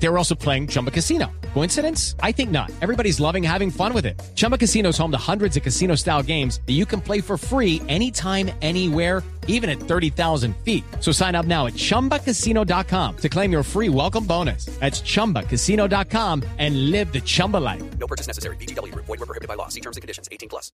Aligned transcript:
They 0.00 0.08
were 0.08 0.18
also 0.18 0.34
playing 0.34 0.68
Chumba 0.68 0.90
Casino. 0.90 1.30
Coincidence? 1.54 2.14
I 2.22 2.32
think 2.32 2.50
not. 2.50 2.70
Everybody's 2.80 3.18
loving 3.20 3.42
having 3.42 3.70
fun 3.70 3.92
with 3.92 4.06
it. 4.06 4.20
Chumba 4.34 4.56
Casino 4.56 4.90
is 4.90 4.98
home 4.98 5.10
to 5.10 5.18
hundreds 5.18 5.56
of 5.56 5.62
casino 5.62 5.96
style 5.96 6.22
games 6.22 6.60
that 6.66 6.74
you 6.74 6.86
can 6.86 7.00
play 7.00 7.20
for 7.20 7.36
free 7.36 7.82
anytime, 7.88 8.50
anywhere, 8.62 9.24
even 9.48 9.68
at 9.68 9.80
30,000 9.80 10.54
feet. 10.58 10.84
So 11.00 11.10
sign 11.10 11.34
up 11.34 11.46
now 11.46 11.66
at 11.66 11.72
chumbacasino.com 11.74 13.16
to 13.16 13.28
claim 13.28 13.50
your 13.50 13.64
free 13.64 13.88
welcome 13.88 14.24
bonus. 14.24 14.66
That's 14.78 15.00
chumbacasino.com 15.00 16.44
and 16.58 16.90
live 16.90 17.12
the 17.12 17.20
Chumba 17.20 17.56
life. 17.56 17.82
No 17.98 18.06
purchase 18.06 18.28
necessary. 18.28 18.56
BGW. 18.56 18.94
Void 18.94 19.08
were 19.08 19.26
prohibited 19.26 19.48
by 19.48 19.54
law. 19.54 19.68
See 19.68 19.80
terms 19.80 19.96
and 19.96 20.02
conditions. 20.02 20.28
18 20.30 20.48
plus. 20.48 20.70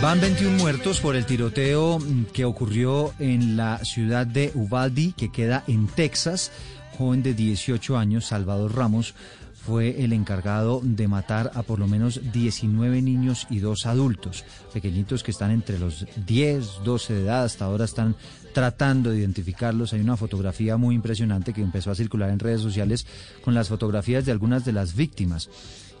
Van 0.00 0.20
21 0.20 0.56
muertos 0.58 1.00
por 1.00 1.16
el 1.16 1.26
tiroteo 1.26 1.98
que 2.32 2.44
ocurrió 2.44 3.12
en 3.18 3.56
la 3.56 3.84
ciudad 3.84 4.26
de 4.26 4.52
Uvalde, 4.54 5.12
que 5.16 5.30
queda 5.30 5.64
en 5.66 5.88
Texas. 5.88 6.52
Joven 6.98 7.22
de 7.22 7.32
18 7.32 7.96
años, 7.96 8.26
Salvador 8.26 8.74
Ramos, 8.74 9.14
fue 9.54 10.02
el 10.02 10.12
encargado 10.12 10.80
de 10.82 11.06
matar 11.06 11.52
a 11.54 11.62
por 11.62 11.78
lo 11.78 11.86
menos 11.86 12.32
19 12.32 13.02
niños 13.02 13.46
y 13.50 13.60
dos 13.60 13.86
adultos, 13.86 14.44
pequeñitos 14.72 15.22
que 15.22 15.30
están 15.30 15.52
entre 15.52 15.78
los 15.78 16.06
10, 16.26 16.80
12 16.84 17.14
de 17.14 17.20
edad, 17.22 17.44
hasta 17.44 17.66
ahora 17.66 17.84
están 17.84 18.16
tratando 18.52 19.10
de 19.10 19.18
identificarlos. 19.18 19.92
Hay 19.92 20.00
una 20.00 20.16
fotografía 20.16 20.76
muy 20.76 20.96
impresionante 20.96 21.52
que 21.52 21.62
empezó 21.62 21.92
a 21.92 21.94
circular 21.94 22.30
en 22.30 22.40
redes 22.40 22.62
sociales 22.62 23.06
con 23.44 23.54
las 23.54 23.68
fotografías 23.68 24.24
de 24.24 24.32
algunas 24.32 24.64
de 24.64 24.72
las 24.72 24.96
víctimas. 24.96 25.48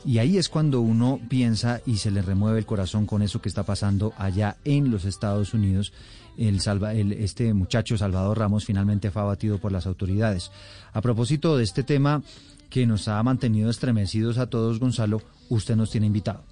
Y 0.04 0.18
ahí 0.18 0.38
es 0.38 0.48
cuando 0.48 0.80
uno 0.80 1.20
piensa 1.28 1.80
y 1.84 1.96
se 1.96 2.10
le 2.10 2.22
remueve 2.22 2.58
el 2.58 2.66
corazón 2.66 3.06
con 3.06 3.22
eso 3.22 3.40
que 3.40 3.48
está 3.48 3.64
pasando 3.64 4.12
allá 4.16 4.56
en 4.64 4.90
los 4.90 5.04
Estados 5.04 5.54
Unidos. 5.54 5.92
El 6.36 6.60
salva, 6.60 6.94
el, 6.94 7.12
este 7.12 7.52
muchacho 7.52 7.98
Salvador 7.98 8.38
Ramos 8.38 8.64
finalmente 8.64 9.10
fue 9.10 9.22
abatido 9.22 9.58
por 9.58 9.72
las 9.72 9.86
autoridades. 9.86 10.50
A 10.92 11.00
propósito 11.00 11.56
de 11.56 11.64
este 11.64 11.82
tema 11.82 12.22
que 12.70 12.86
nos 12.86 13.08
ha 13.08 13.22
mantenido 13.22 13.70
estremecidos 13.70 14.38
a 14.38 14.48
todos, 14.48 14.78
Gonzalo, 14.78 15.20
usted 15.48 15.74
nos 15.74 15.90
tiene 15.90 16.06
invitado. 16.06 16.44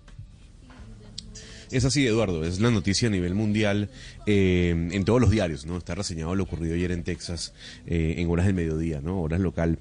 Es 1.70 1.84
así, 1.84 2.06
Eduardo, 2.06 2.44
es 2.44 2.60
la 2.60 2.70
noticia 2.70 3.08
a 3.08 3.10
nivel 3.10 3.34
mundial 3.34 3.90
eh, 4.26 4.70
en 4.92 5.04
todos 5.04 5.20
los 5.20 5.30
diarios, 5.30 5.66
¿no? 5.66 5.76
Está 5.76 5.94
reseñado 5.94 6.34
lo 6.34 6.44
ocurrido 6.44 6.74
ayer 6.74 6.92
en 6.92 7.02
Texas 7.02 7.54
eh, 7.86 8.14
en 8.18 8.30
horas 8.30 8.46
del 8.46 8.54
mediodía, 8.54 9.00
¿no? 9.00 9.20
Horas 9.20 9.40
local. 9.40 9.78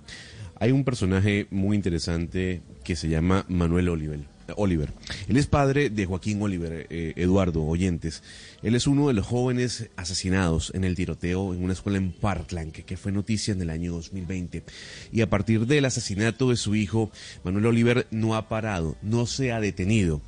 Hay 0.59 0.71
un 0.71 0.83
personaje 0.83 1.47
muy 1.51 1.75
interesante 1.75 2.61
que 2.83 2.95
se 2.95 3.09
llama 3.09 3.45
Manuel 3.49 3.89
Oliver. 3.89 4.35
Oliver. 4.55 4.93
Él 5.27 5.37
es 5.37 5.47
padre 5.47 5.89
de 5.89 6.05
Joaquín 6.05 6.41
Oliver, 6.41 6.87
eh, 6.89 7.13
Eduardo 7.15 7.63
Oyentes. 7.63 8.21
Él 8.61 8.75
es 8.75 8.87
uno 8.87 9.07
de 9.07 9.13
los 9.13 9.25
jóvenes 9.25 9.89
asesinados 9.95 10.71
en 10.75 10.83
el 10.83 10.95
tiroteo 10.95 11.53
en 11.53 11.63
una 11.63 11.73
escuela 11.73 11.97
en 11.97 12.11
Parkland, 12.11 12.71
que, 12.71 12.83
que, 12.83 12.95
fue 12.95 13.11
noticia 13.11 13.53
en 13.53 13.61
el 13.61 13.69
año 13.69 13.91
2020. 13.93 14.63
Y 15.11 15.21
a 15.21 15.29
partir 15.29 15.65
del 15.65 15.85
asesinato 15.85 16.51
de 16.51 16.57
su 16.57 16.75
hijo, 16.75 17.11
Manuel 17.43 17.65
Oliver 17.65 18.07
no 18.11 18.35
ha 18.35 18.47
parado, 18.47 18.95
no 19.01 19.25
se 19.25 19.51
ha 19.51 19.59
detenido 19.59 20.21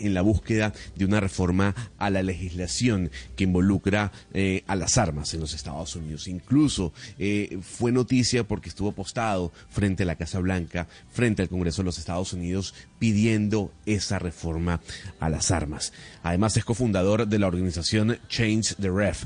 en 0.00 0.14
la 0.14 0.22
búsqueda 0.22 0.72
de 0.96 1.04
una 1.04 1.20
reforma 1.20 1.74
a 1.98 2.10
la 2.10 2.22
legislación 2.22 3.10
que 3.36 3.44
involucra 3.44 4.12
eh, 4.32 4.64
a 4.66 4.76
las 4.76 4.98
armas 4.98 5.32
en 5.34 5.40
los 5.40 5.54
Estados 5.54 5.94
Unidos. 5.96 6.28
Incluso 6.28 6.92
eh, 7.18 7.58
fue 7.62 7.92
noticia 7.92 8.44
porque 8.44 8.68
estuvo 8.68 8.92
postado 8.92 9.52
frente 9.68 10.02
a 10.02 10.06
la 10.06 10.16
Casa 10.16 10.38
Blanca, 10.40 10.88
frente 11.12 11.42
al 11.42 11.48
Congreso 11.48 11.82
de 11.82 11.86
los 11.86 11.98
Estados 11.98 12.32
Unidos, 12.32 12.74
pidiendo 12.98 13.72
esa 13.86 14.18
reforma 14.18 14.80
a 15.20 15.28
las 15.28 15.50
armas. 15.50 15.92
Además 16.22 16.56
es 16.56 16.64
cofundador 16.64 17.26
de 17.26 17.38
la 17.38 17.46
organización 17.46 18.18
Change 18.28 18.76
the 18.76 18.90
Ref 18.90 19.24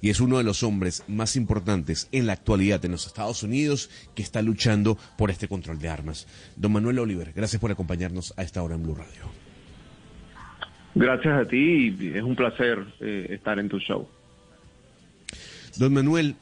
y 0.00 0.10
es 0.10 0.20
uno 0.20 0.38
de 0.38 0.44
los 0.44 0.62
hombres 0.62 1.02
más 1.08 1.36
importantes 1.36 2.08
en 2.12 2.26
la 2.26 2.34
actualidad 2.34 2.84
en 2.84 2.92
los 2.92 3.06
Estados 3.06 3.42
Unidos 3.42 3.90
que 4.14 4.22
está 4.22 4.42
luchando 4.42 4.98
por 5.16 5.30
este 5.30 5.48
control 5.48 5.78
de 5.78 5.88
armas. 5.88 6.26
Don 6.56 6.72
Manuel 6.72 6.98
Oliver, 6.98 7.32
gracias 7.34 7.60
por 7.60 7.70
acompañarnos 7.70 8.34
a 8.36 8.42
esta 8.42 8.62
hora 8.62 8.74
en 8.74 8.82
Blue 8.82 8.94
Radio. 8.94 9.45
Gracias 10.98 11.38
a 11.38 11.46
ti 11.46 11.94
y 12.00 12.12
es 12.14 12.22
un 12.22 12.34
placer 12.34 12.78
eh, 13.00 13.26
estar 13.28 13.58
en 13.58 13.68
tu 13.68 13.78
show. 13.78 14.08
Don 15.76 15.92
Manuel, 15.92 16.36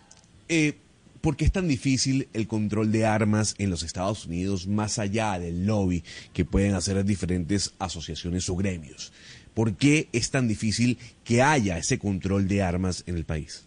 eh, 0.48 0.75
¿por 1.20 1.37
qué 1.37 1.44
es 1.44 1.50
tan 1.50 1.66
difícil 1.66 2.28
el 2.32 2.47
control 2.47 2.93
de 2.93 3.04
armas 3.04 3.56
en 3.59 3.69
los 3.69 3.82
Estados 3.82 4.26
Unidos 4.26 4.69
más 4.69 5.00
allá 5.00 5.41
del 5.41 5.66
lobby 5.66 6.04
que 6.32 6.44
pueden 6.44 6.75
hacer 6.75 7.04
diferentes 7.04 7.75
asociaciones 7.81 8.48
o 8.48 8.54
gremios? 8.54 9.12
¿Por 9.54 9.75
qué 9.75 10.09
es 10.12 10.31
tan 10.31 10.47
difícil 10.47 10.98
que 11.25 11.43
haya 11.43 11.76
ese 11.76 11.98
control 11.98 12.47
de 12.47 12.62
armas 12.62 13.03
en 13.09 13.16
el 13.16 13.25
país? 13.25 13.66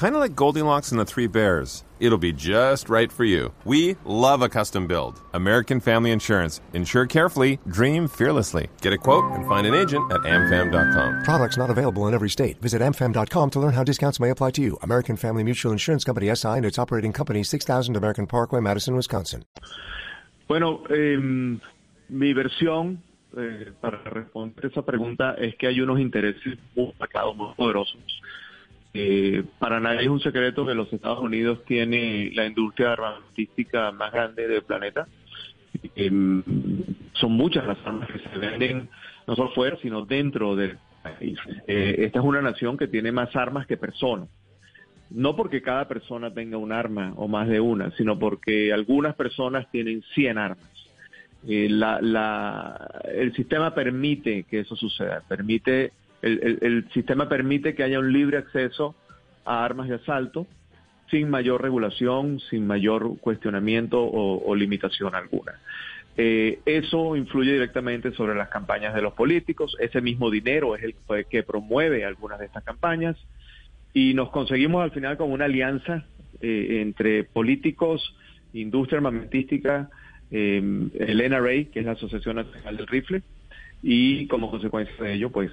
Kind 0.00 0.14
of 0.14 0.22
like 0.22 0.34
Goldilocks 0.34 0.92
and 0.92 0.98
the 0.98 1.04
Three 1.04 1.26
Bears. 1.26 1.84
It'll 2.00 2.16
be 2.16 2.32
just 2.32 2.88
right 2.88 3.12
for 3.12 3.26
you. 3.26 3.52
We 3.66 3.98
love 4.06 4.40
a 4.40 4.48
custom 4.48 4.86
build. 4.86 5.20
American 5.34 5.78
Family 5.78 6.10
Insurance. 6.10 6.62
Insure 6.72 7.04
carefully, 7.04 7.58
dream 7.68 8.08
fearlessly. 8.08 8.70
Get 8.80 8.94
a 8.94 8.96
quote 8.96 9.30
and 9.32 9.46
find 9.46 9.66
an 9.66 9.74
agent 9.74 10.10
at 10.10 10.22
amfam.com. 10.22 11.22
Products 11.22 11.58
not 11.58 11.68
available 11.68 12.08
in 12.08 12.14
every 12.14 12.30
state. 12.30 12.56
Visit 12.62 12.80
amfam.com 12.80 13.50
to 13.50 13.60
learn 13.60 13.74
how 13.74 13.84
discounts 13.84 14.18
may 14.18 14.30
apply 14.30 14.52
to 14.52 14.62
you. 14.62 14.78
American 14.82 15.16
Family 15.16 15.44
Mutual 15.44 15.70
Insurance 15.70 16.02
Company 16.02 16.34
SI 16.34 16.48
and 16.48 16.64
its 16.64 16.78
operating 16.78 17.12
company 17.12 17.42
6000 17.42 17.94
American 17.94 18.26
Parkway, 18.26 18.60
Madison, 18.60 18.96
Wisconsin. 18.96 19.44
Bueno, 20.48 20.82
eh, 20.88 21.18
mi 22.08 22.32
versión 22.32 23.02
eh, 23.36 23.70
para 23.82 24.02
responder 24.04 24.64
esa 24.64 24.80
pregunta 24.80 25.34
es 25.34 25.56
que 25.56 25.66
hay 25.66 25.82
unos 25.82 26.00
intereses 26.00 26.56
muy 26.74 26.94
marcados, 26.98 27.36
muy 27.36 27.52
poderosos 27.54 28.00
Eh, 28.92 29.44
para 29.58 29.78
nadie 29.78 30.02
es 30.02 30.08
un 30.08 30.20
secreto 30.20 30.66
que 30.66 30.74
los 30.74 30.92
Estados 30.92 31.20
Unidos 31.20 31.64
tiene 31.64 32.30
la 32.34 32.46
industria 32.46 32.92
armamentística 32.92 33.92
más 33.92 34.12
grande 34.12 34.48
del 34.48 34.62
planeta. 34.62 35.06
Eh, 35.94 36.10
son 37.12 37.32
muchas 37.32 37.66
las 37.66 37.78
armas 37.86 38.08
que 38.10 38.18
se 38.18 38.38
venden, 38.38 38.88
no 39.26 39.36
solo 39.36 39.50
fuera, 39.50 39.76
sino 39.80 40.04
dentro 40.04 40.56
del 40.56 40.78
país. 41.02 41.38
Eh, 41.66 41.96
esta 41.98 42.18
es 42.18 42.24
una 42.24 42.42
nación 42.42 42.76
que 42.76 42.88
tiene 42.88 43.12
más 43.12 43.34
armas 43.36 43.66
que 43.66 43.76
personas. 43.76 44.28
No 45.10 45.34
porque 45.34 45.62
cada 45.62 45.88
persona 45.88 46.32
tenga 46.32 46.56
un 46.56 46.72
arma 46.72 47.12
o 47.16 47.26
más 47.26 47.48
de 47.48 47.60
una, 47.60 47.90
sino 47.96 48.18
porque 48.18 48.72
algunas 48.72 49.14
personas 49.16 49.70
tienen 49.70 50.02
100 50.14 50.38
armas. 50.38 50.70
Eh, 51.48 51.68
la, 51.70 52.00
la, 52.00 53.02
el 53.12 53.34
sistema 53.34 53.74
permite 53.74 54.44
que 54.44 54.60
eso 54.60 54.76
suceda, 54.76 55.22
permite 55.26 55.92
el, 56.22 56.88
sistema 56.92 57.28
permite 57.28 57.74
que 57.74 57.82
haya 57.82 57.98
un 57.98 58.12
libre 58.12 58.38
acceso 58.38 58.94
a 59.44 59.64
armas 59.64 59.88
de 59.88 59.96
asalto 59.96 60.46
sin 61.10 61.28
mayor 61.28 61.62
regulación, 61.62 62.40
sin 62.50 62.66
mayor 62.66 63.18
cuestionamiento 63.18 64.00
o, 64.02 64.44
o 64.44 64.54
limitación 64.54 65.14
alguna. 65.14 65.58
Eh, 66.16 66.58
eso 66.66 67.16
influye 67.16 67.52
directamente 67.52 68.12
sobre 68.12 68.34
las 68.34 68.48
campañas 68.48 68.94
de 68.94 69.02
los 69.02 69.14
políticos. 69.14 69.76
Ese 69.78 70.00
mismo 70.00 70.30
dinero 70.30 70.76
es 70.76 70.82
el 70.82 70.94
que 71.26 71.42
promueve 71.42 72.04
algunas 72.04 72.38
de 72.38 72.46
estas 72.46 72.64
campañas 72.64 73.16
y 73.94 74.14
nos 74.14 74.30
conseguimos 74.30 74.82
al 74.82 74.90
final 74.90 75.16
con 75.16 75.32
una 75.32 75.46
alianza 75.46 76.04
eh, 76.40 76.80
entre 76.82 77.24
políticos, 77.24 78.14
industria 78.52 78.98
armamentística, 78.98 79.88
eh, 80.30 80.58
el 80.58 81.30
NRA, 81.30 81.70
que 81.72 81.80
es 81.80 81.86
la 81.86 81.92
Asociación 81.92 82.36
Nacional 82.36 82.76
del 82.76 82.86
Rifle, 82.86 83.22
y 83.82 84.26
como 84.26 84.50
consecuencia 84.50 84.94
de 85.02 85.14
ello, 85.14 85.30
pues 85.30 85.50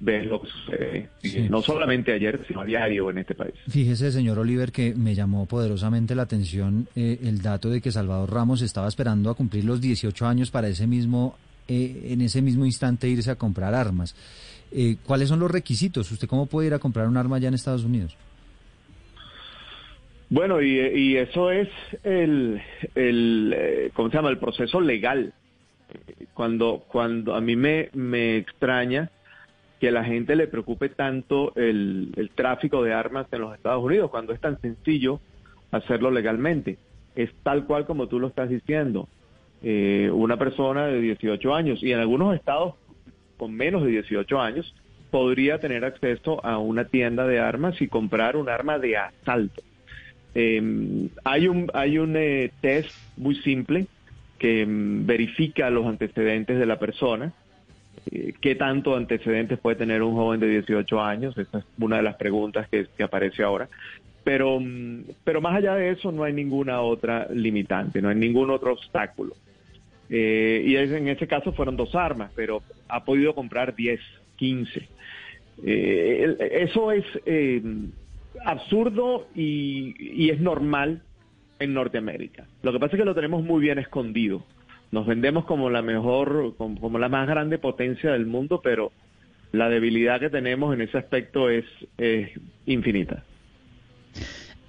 ver 0.00 0.26
lo 0.26 0.42
que 0.42 0.48
sucede, 0.48 1.08
sí. 1.22 1.46
no 1.48 1.62
solamente 1.62 2.12
ayer, 2.12 2.44
sino 2.48 2.62
a 2.62 2.64
diario 2.64 3.08
en 3.10 3.18
este 3.18 3.36
país. 3.36 3.54
Fíjese, 3.68 4.10
señor 4.10 4.38
Oliver, 4.40 4.72
que 4.72 4.94
me 4.94 5.14
llamó 5.14 5.46
poderosamente 5.46 6.16
la 6.16 6.22
atención 6.22 6.88
eh, 6.96 7.20
el 7.22 7.40
dato 7.40 7.70
de 7.70 7.80
que 7.80 7.92
Salvador 7.92 8.32
Ramos 8.32 8.62
estaba 8.62 8.88
esperando 8.88 9.30
a 9.30 9.34
cumplir 9.34 9.64
los 9.64 9.80
18 9.80 10.26
años 10.26 10.50
para 10.50 10.66
ese 10.66 10.88
mismo, 10.88 11.36
eh, 11.68 12.08
en 12.10 12.20
ese 12.20 12.42
mismo 12.42 12.66
instante 12.66 13.08
irse 13.08 13.30
a 13.30 13.36
comprar 13.36 13.74
armas. 13.74 14.16
Eh, 14.72 14.96
¿Cuáles 15.06 15.28
son 15.28 15.38
los 15.38 15.50
requisitos? 15.50 16.10
¿Usted 16.10 16.26
cómo 16.26 16.46
puede 16.46 16.66
ir 16.66 16.74
a 16.74 16.80
comprar 16.80 17.06
un 17.06 17.16
arma 17.16 17.36
allá 17.36 17.46
en 17.46 17.54
Estados 17.54 17.84
Unidos? 17.84 18.16
Bueno, 20.30 20.60
y, 20.60 20.80
y 20.80 21.16
eso 21.16 21.52
es 21.52 21.68
el, 22.02 22.60
el, 22.96 23.90
¿cómo 23.94 24.10
se 24.10 24.16
llama? 24.16 24.30
El 24.30 24.38
proceso 24.38 24.80
legal. 24.80 25.32
Cuando, 26.34 26.84
cuando 26.88 27.34
a 27.34 27.40
mí 27.40 27.56
me, 27.56 27.90
me 27.92 28.36
extraña 28.36 29.10
que 29.80 29.90
la 29.90 30.04
gente 30.04 30.36
le 30.36 30.46
preocupe 30.46 30.88
tanto 30.88 31.52
el, 31.56 32.12
el, 32.16 32.30
tráfico 32.30 32.82
de 32.84 32.92
armas 32.92 33.26
en 33.32 33.40
los 33.40 33.54
Estados 33.54 33.82
Unidos, 33.82 34.10
cuando 34.10 34.32
es 34.32 34.40
tan 34.40 34.60
sencillo 34.60 35.20
hacerlo 35.72 36.10
legalmente. 36.10 36.78
Es 37.16 37.30
tal 37.42 37.64
cual 37.64 37.84
como 37.84 38.06
tú 38.06 38.20
lo 38.20 38.28
estás 38.28 38.48
diciendo. 38.48 39.08
Eh, 39.64 40.10
una 40.12 40.36
persona 40.36 40.86
de 40.86 41.00
18 41.00 41.54
años 41.54 41.82
y 41.82 41.92
en 41.92 42.00
algunos 42.00 42.34
estados 42.34 42.74
con 43.36 43.54
menos 43.54 43.84
de 43.84 43.90
18 43.90 44.40
años 44.40 44.74
podría 45.10 45.58
tener 45.58 45.84
acceso 45.84 46.44
a 46.44 46.58
una 46.58 46.84
tienda 46.84 47.26
de 47.26 47.38
armas 47.38 47.80
y 47.80 47.86
comprar 47.86 48.36
un 48.36 48.48
arma 48.48 48.78
de 48.78 48.96
asalto. 48.96 49.62
Eh, 50.34 51.08
hay 51.24 51.48
un, 51.48 51.70
hay 51.74 51.98
un 51.98 52.16
eh, 52.16 52.50
test 52.60 52.90
muy 53.16 53.34
simple 53.36 53.86
que 54.42 54.66
mm, 54.66 55.06
verifica 55.06 55.70
los 55.70 55.86
antecedentes 55.86 56.58
de 56.58 56.66
la 56.66 56.78
persona. 56.80 57.32
Eh, 58.10 58.34
¿Qué 58.40 58.56
tanto 58.56 58.96
antecedentes 58.96 59.60
puede 59.60 59.76
tener 59.76 60.02
un 60.02 60.14
joven 60.16 60.40
de 60.40 60.48
18 60.48 61.00
años? 61.00 61.38
Esa 61.38 61.58
es 61.58 61.64
una 61.78 61.98
de 61.98 62.02
las 62.02 62.16
preguntas 62.16 62.68
que, 62.68 62.88
que 62.96 63.04
aparece 63.04 63.44
ahora. 63.44 63.68
Pero, 64.24 64.58
mm, 64.58 65.04
pero 65.22 65.40
más 65.40 65.54
allá 65.54 65.76
de 65.76 65.90
eso 65.90 66.10
no 66.10 66.24
hay 66.24 66.32
ninguna 66.32 66.80
otra 66.80 67.28
limitante, 67.32 68.02
no 68.02 68.08
hay 68.08 68.16
ningún 68.16 68.50
otro 68.50 68.72
obstáculo. 68.72 69.36
Eh, 70.10 70.64
y 70.66 70.74
en 70.76 71.06
ese 71.08 71.28
caso 71.28 71.52
fueron 71.52 71.76
dos 71.76 71.94
armas, 71.94 72.32
pero 72.34 72.62
ha 72.88 73.04
podido 73.04 73.36
comprar 73.36 73.76
10, 73.76 74.00
15. 74.36 74.88
Eh, 75.64 76.36
eso 76.64 76.90
es 76.90 77.04
absurdo 78.44 79.28
y, 79.36 79.94
y 80.24 80.30
es 80.30 80.40
normal 80.40 81.00
en 81.62 81.74
Norteamérica. 81.74 82.46
Lo 82.62 82.72
que 82.72 82.78
pasa 82.78 82.96
es 82.96 83.00
que 83.00 83.04
lo 83.06 83.14
tenemos 83.14 83.42
muy 83.42 83.60
bien 83.60 83.78
escondido. 83.78 84.44
Nos 84.90 85.06
vendemos 85.06 85.44
como 85.44 85.70
la 85.70 85.82
mejor, 85.82 86.54
como, 86.56 86.98
la 86.98 87.08
más 87.08 87.26
grande 87.26 87.58
potencia 87.58 88.12
del 88.12 88.26
mundo, 88.26 88.60
pero 88.62 88.92
la 89.52 89.68
debilidad 89.68 90.20
que 90.20 90.30
tenemos 90.30 90.74
en 90.74 90.82
ese 90.82 90.98
aspecto 90.98 91.48
es, 91.48 91.64
es 91.96 92.30
infinita. 92.66 93.24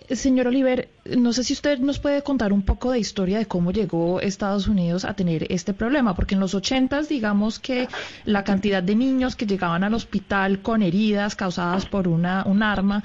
Señor 0.10 0.48
Oliver, 0.48 0.90
no 1.06 1.34
sé 1.34 1.44
si 1.44 1.54
usted 1.54 1.80
nos 1.80 2.00
puede 2.00 2.22
contar 2.24 2.52
un 2.52 2.62
poco 2.64 2.92
de 2.92 3.00
historia 3.00 3.40
de 3.40 3.46
cómo 3.46 3.72
llegó 3.72 4.20
Estados 4.20 4.68
Unidos 4.68 5.06
a 5.06 5.14
tener 5.14 5.52
este 5.52 5.74
problema, 5.74 6.14
porque 6.14 6.36
en 6.36 6.42
los 6.42 6.54
ochentas, 6.54 7.10
digamos 7.10 7.60
que 7.60 7.88
la 8.26 8.44
cantidad 8.44 8.84
de 8.84 8.96
niños 8.96 9.36
que 9.36 9.46
llegaban 9.46 9.84
al 9.84 9.94
hospital 9.94 10.62
con 10.62 10.82
heridas 10.82 11.36
causadas 11.36 11.86
por 11.86 12.08
una, 12.08 12.44
un 12.46 12.64
arma, 12.64 13.04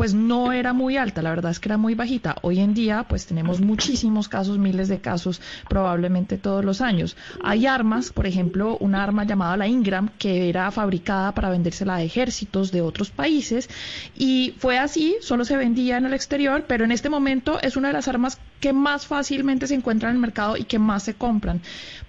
pues 0.00 0.14
no 0.14 0.50
era 0.50 0.72
muy 0.72 0.96
alta, 0.96 1.20
la 1.20 1.28
verdad 1.28 1.50
es 1.50 1.60
que 1.60 1.68
era 1.68 1.76
muy 1.76 1.94
bajita. 1.94 2.36
Hoy 2.40 2.60
en 2.60 2.72
día, 2.72 3.04
pues 3.06 3.26
tenemos 3.26 3.60
muchísimos 3.60 4.30
casos, 4.30 4.56
miles 4.56 4.88
de 4.88 4.98
casos, 4.98 5.42
probablemente 5.68 6.38
todos 6.38 6.64
los 6.64 6.80
años. 6.80 7.18
Hay 7.44 7.66
armas, 7.66 8.10
por 8.10 8.26
ejemplo, 8.26 8.78
una 8.80 9.02
arma 9.02 9.24
llamada 9.24 9.58
la 9.58 9.68
Ingram, 9.68 10.08
que 10.18 10.48
era 10.48 10.70
fabricada 10.70 11.34
para 11.34 11.50
vendérsela 11.50 11.96
a 11.96 12.02
ejércitos 12.02 12.72
de 12.72 12.80
otros 12.80 13.10
países, 13.10 13.68
y 14.16 14.54
fue 14.56 14.78
así, 14.78 15.16
solo 15.20 15.44
se 15.44 15.58
vendía 15.58 15.98
en 15.98 16.06
el 16.06 16.14
exterior, 16.14 16.64
pero 16.66 16.86
en 16.86 16.92
este 16.92 17.10
momento 17.10 17.60
es 17.60 17.76
una 17.76 17.88
de 17.88 17.92
las 17.92 18.08
armas 18.08 18.38
que 18.58 18.72
más 18.72 19.06
fácilmente 19.06 19.66
se 19.66 19.74
encuentran 19.74 20.12
en 20.12 20.16
el 20.16 20.22
mercado 20.22 20.56
y 20.56 20.64
que 20.64 20.78
más 20.78 21.02
se 21.02 21.12
compran. 21.12 21.60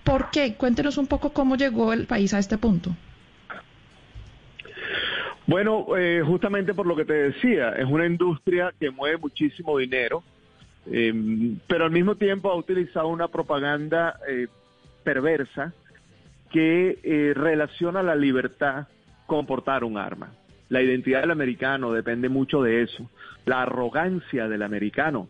¿Por 0.06 0.32
qué? 0.32 0.54
Cuéntenos 0.54 0.98
un 0.98 1.08
poco 1.08 1.34
cómo 1.34 1.58
llegó 1.58 1.92
el 1.92 2.06
país 2.06 2.34
a 2.34 2.40
este 2.40 2.58
punto. 2.58 2.96
Bueno, 5.48 5.98
eh, 5.98 6.22
justamente 6.26 6.74
por 6.74 6.86
lo 6.86 6.96
que 6.96 7.06
te 7.06 7.14
decía, 7.14 7.72
es 7.72 7.86
una 7.86 8.06
industria 8.06 8.74
que 8.80 8.92
mueve 8.92 9.18
muchísimo 9.18 9.78
dinero, 9.78 10.24
eh, 10.90 11.14
pero 11.68 11.86
al 11.86 11.92
mismo 11.92 12.16
tiempo 12.16 12.50
ha 12.52 12.56
utilizado 12.56 13.08
una 13.08 13.28
propaganda 13.28 14.20
eh, 14.28 14.48
perversa 15.04 15.74
que 16.52 17.00
eh, 17.04 17.34
relaciona 17.36 18.04
la 18.04 18.16
libertad 18.16 18.88
con 19.26 19.46
portar 19.46 19.84
un 19.84 19.98
arma. 19.98 20.34
La 20.70 20.82
identidad 20.82 21.22
del 21.22 21.32
americano 21.32 21.92
depende 21.92 22.30
mucho 22.30 22.62
de 22.62 22.84
eso. 22.84 23.10
La 23.46 23.64
arrogancia 23.64 24.48
del 24.48 24.62
americano 24.62 25.30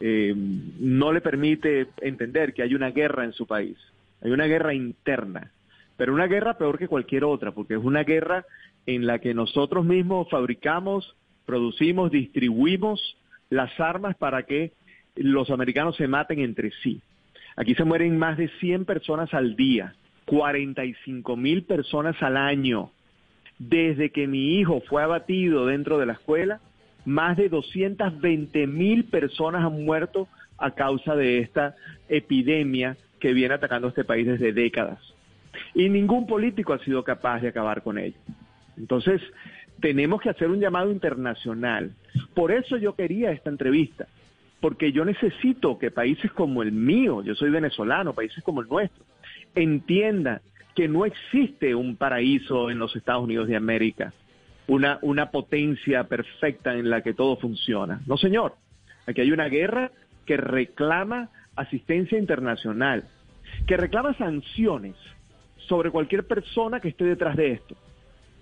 eh, 0.00 0.34
no 0.36 1.12
le 1.12 1.20
permite 1.20 1.88
entender 2.00 2.52
que 2.52 2.62
hay 2.62 2.74
una 2.74 2.90
guerra 2.90 3.24
en 3.24 3.32
su 3.32 3.46
país. 3.46 3.76
Hay 4.22 4.30
una 4.30 4.46
guerra 4.46 4.74
interna, 4.74 5.50
pero 5.96 6.14
una 6.14 6.26
guerra 6.26 6.58
peor 6.58 6.78
que 6.78 6.88
cualquier 6.88 7.24
otra, 7.24 7.52
porque 7.52 7.74
es 7.74 7.82
una 7.82 8.02
guerra 8.02 8.44
en 8.86 9.06
la 9.06 9.18
que 9.18 9.34
nosotros 9.34 9.84
mismos 9.84 10.28
fabricamos, 10.30 11.16
producimos, 11.44 12.10
distribuimos 12.10 13.16
las 13.50 13.78
armas 13.80 14.16
para 14.16 14.44
que 14.44 14.72
los 15.16 15.50
americanos 15.50 15.96
se 15.96 16.08
maten 16.08 16.40
entre 16.40 16.70
sí. 16.82 17.00
Aquí 17.56 17.74
se 17.74 17.84
mueren 17.84 18.18
más 18.18 18.36
de 18.36 18.48
100 18.60 18.84
personas 18.84 19.32
al 19.32 19.56
día, 19.56 19.94
45 20.26 21.36
mil 21.36 21.62
personas 21.64 22.20
al 22.22 22.36
año. 22.36 22.90
Desde 23.58 24.10
que 24.10 24.26
mi 24.26 24.58
hijo 24.58 24.82
fue 24.88 25.02
abatido 25.02 25.66
dentro 25.66 25.98
de 25.98 26.06
la 26.06 26.12
escuela, 26.12 26.60
más 27.06 27.36
de 27.36 27.48
220 27.48 28.66
mil 28.66 29.04
personas 29.04 29.64
han 29.64 29.84
muerto 29.84 30.28
a 30.58 30.72
causa 30.72 31.16
de 31.16 31.38
esta 31.38 31.74
epidemia 32.08 32.96
que 33.20 33.32
viene 33.32 33.54
atacando 33.54 33.86
a 33.86 33.90
este 33.90 34.04
país 34.04 34.26
desde 34.26 34.52
décadas. 34.52 34.98
Y 35.74 35.88
ningún 35.88 36.26
político 36.26 36.74
ha 36.74 36.78
sido 36.80 37.02
capaz 37.02 37.40
de 37.40 37.48
acabar 37.48 37.82
con 37.82 37.98
ello. 37.98 38.18
Entonces, 38.76 39.20
tenemos 39.80 40.20
que 40.20 40.30
hacer 40.30 40.48
un 40.48 40.60
llamado 40.60 40.90
internacional. 40.90 41.92
Por 42.34 42.52
eso 42.52 42.76
yo 42.76 42.94
quería 42.94 43.30
esta 43.30 43.50
entrevista, 43.50 44.06
porque 44.60 44.92
yo 44.92 45.04
necesito 45.04 45.78
que 45.78 45.90
países 45.90 46.32
como 46.32 46.62
el 46.62 46.72
mío, 46.72 47.22
yo 47.22 47.34
soy 47.34 47.50
venezolano, 47.50 48.14
países 48.14 48.42
como 48.42 48.60
el 48.60 48.68
nuestro, 48.68 49.04
entiendan 49.54 50.40
que 50.74 50.88
no 50.88 51.06
existe 51.06 51.74
un 51.74 51.96
paraíso 51.96 52.70
en 52.70 52.78
los 52.78 52.94
Estados 52.96 53.24
Unidos 53.24 53.48
de 53.48 53.56
América, 53.56 54.12
una, 54.66 54.98
una 55.02 55.30
potencia 55.30 56.04
perfecta 56.04 56.74
en 56.74 56.90
la 56.90 57.02
que 57.02 57.14
todo 57.14 57.36
funciona. 57.36 58.00
No, 58.06 58.16
señor. 58.16 58.54
Aquí 59.06 59.20
hay 59.20 59.30
una 59.30 59.48
guerra 59.48 59.92
que 60.26 60.36
reclama 60.36 61.30
asistencia 61.54 62.18
internacional, 62.18 63.04
que 63.66 63.76
reclama 63.76 64.14
sanciones 64.14 64.96
sobre 65.68 65.90
cualquier 65.90 66.26
persona 66.26 66.80
que 66.80 66.88
esté 66.88 67.04
detrás 67.04 67.36
de 67.36 67.52
esto. 67.52 67.76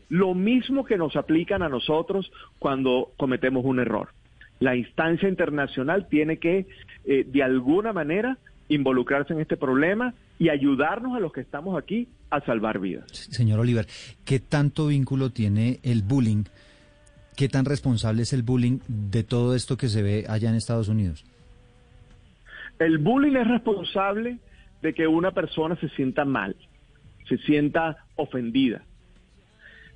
Lo 0.09 0.35
mismo 0.35 0.85
que 0.85 0.97
nos 0.97 1.17
aplican 1.17 1.63
a 1.63 1.69
nosotros 1.69 2.31
cuando 2.59 3.13
cometemos 3.17 3.65
un 3.65 3.81
error. 3.81 4.09
La 4.61 4.77
instancia 4.77 5.29
internacional 5.29 6.09
tiene 6.09 6.39
que, 6.39 6.67
eh, 7.05 7.25
de 7.27 7.43
alguna 7.43 7.93
manera, 7.93 8.39
involucrarse 8.69 9.33
en 9.33 9.41
este 9.41 9.57
problema 9.57 10.15
y 10.39 10.49
ayudarnos 10.49 11.17
a 11.17 11.21
los 11.21 11.33
que 11.33 11.41
estamos 11.41 11.81
aquí 11.81 12.09
a 12.31 12.41
salvar 12.41 12.79
vidas. 12.79 13.05
Señor 13.11 13.61
Oliver, 13.61 13.87
¿qué 14.25 14.41
tanto 14.41 14.89
vínculo 14.89 15.31
tiene 15.31 15.81
el 15.83 16.03
bullying? 16.03 16.45
¿Qué 17.37 17.49
tan 17.49 17.65
responsable 17.65 18.23
es 18.23 18.33
el 18.33 18.43
bullying 18.43 18.79
de 18.89 19.25
todo 19.25 19.55
esto 19.55 19.77
que 19.77 19.89
se 19.89 20.03
ve 20.03 20.25
allá 20.29 20.51
en 20.51 20.55
Estados 20.55 20.89
Unidos? 20.89 21.25
El 22.79 22.99
bullying 22.99 23.37
es 23.37 23.47
responsable 23.47 24.39
de 24.83 24.95
que 24.95 25.07
una 25.07 25.33
persona 25.33 25.77
se 25.77 25.89
sienta 25.91 26.25
mal, 26.25 26.57
se 27.29 27.39
sienta 27.39 28.05
ofendida. 28.17 28.83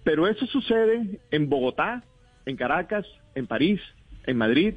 Pero 0.08 0.26
eso 0.26 0.46
sucede 0.46 1.20
en 1.30 1.50
Bogotá, 1.50 2.02
en 2.46 2.56
Caracas, 2.56 3.04
en 3.34 3.46
París, 3.46 3.78
en 4.24 4.38
Madrid 4.38 4.72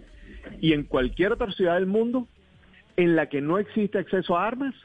y 0.60 0.74
en 0.74 0.84
cualquier 0.84 1.32
otra 1.32 1.50
ciudad 1.54 1.76
del 1.76 1.86
mundo 1.86 2.28
en 2.98 3.16
la 3.16 3.30
que 3.30 3.40
no 3.40 3.58
existe 3.58 3.98
acceso 3.98 4.38
a 4.38 4.46
armas 4.46 4.76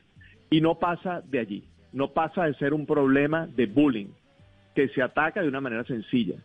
y 0.49 0.61
no 0.61 0.79
pasa 0.79 1.21
de 1.23 1.41
allí. 1.41 1.65
No 1.93 2.13
pasa 2.13 2.45
de 2.45 2.55
ser 2.55 2.75
un 2.75 2.87
problema 2.87 3.49
de 3.49 3.67
bullying 3.67 4.11
que 4.77 4.87
se 4.91 5.03
ataca 5.03 5.43
de 5.43 5.49
una 5.49 5.61
manera 5.61 5.83
sencilla. 5.83 6.37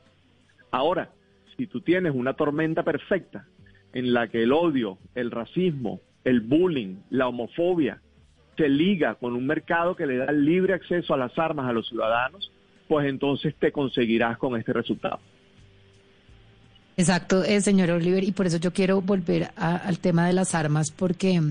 Ahora, 0.72 1.12
si 1.55 1.67
tú 1.67 1.81
tienes 1.81 2.15
una 2.15 2.34
tormenta 2.34 2.81
perfecta 2.81 3.46
en 3.93 4.13
la 4.13 4.29
que 4.29 4.41
el 4.41 4.51
odio, 4.51 4.98
el 5.13 5.29
racismo, 5.29 6.01
el 6.24 6.41
bullying, 6.41 6.96
la 7.12 7.27
homofobia 7.27 8.01
se 8.58 8.67
liga 8.67 9.13
con 9.13 9.36
un 9.36 9.46
mercado 9.46 9.96
que 9.96 10.08
le 10.08 10.17
da 10.17 10.31
libre 10.31 10.74
acceso 10.74 11.13
a 11.13 11.17
las 11.17 11.38
armas 11.38 11.70
a 11.70 11.74
los 11.74 11.88
ciudadanos, 11.88 12.51
pues 12.91 13.07
entonces 13.07 13.55
te 13.57 13.71
conseguirás 13.71 14.38
con 14.38 14.57
este 14.60 14.74
resultado. 14.74 15.17
Exacto, 16.98 17.41
eh, 17.45 17.62
señor 17.62 17.89
Oliver, 17.89 18.21
y 18.21 18.33
por 18.33 18.48
eso 18.48 18.57
yo 18.57 18.74
quiero 18.74 19.01
volver 19.01 19.51
a- 19.55 19.77
al 19.77 20.00
tema 20.00 20.27
de 20.27 20.33
las 20.33 20.53
armas, 20.55 20.91
porque 20.91 21.41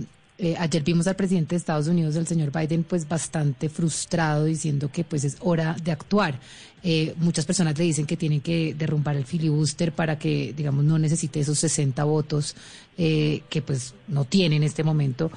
eh, 0.42 0.54
ayer 0.58 0.82
vimos 0.82 1.06
al 1.06 1.16
presidente 1.16 1.50
de 1.50 1.56
Estados 1.56 1.86
Unidos, 1.88 2.14
el 2.16 2.26
señor 2.26 2.50
Biden, 2.52 2.82
pues 2.84 3.08
bastante 3.08 3.68
frustrado 3.70 4.44
diciendo 4.44 4.90
que 4.92 5.02
pues 5.04 5.24
es 5.24 5.36
hora 5.40 5.76
de 5.82 5.92
actuar. 5.92 6.38
Eh, 6.82 7.14
muchas 7.18 7.44
personas 7.46 7.76
le 7.78 7.84
dicen 7.84 8.04
que 8.06 8.16
tienen 8.18 8.40
que 8.42 8.74
derrumbar 8.74 9.16
el 9.16 9.24
filibuster 9.26 9.92
para 9.92 10.18
que, 10.18 10.52
digamos, 10.54 10.84
no 10.84 10.98
necesite 10.98 11.40
esos 11.40 11.58
60 11.58 12.04
votos 12.04 12.54
que 12.96 13.62
pues 13.66 13.94
no 14.08 14.26
tiene 14.26 14.56
en 14.56 14.62
este 14.62 14.84
momento 14.84 15.30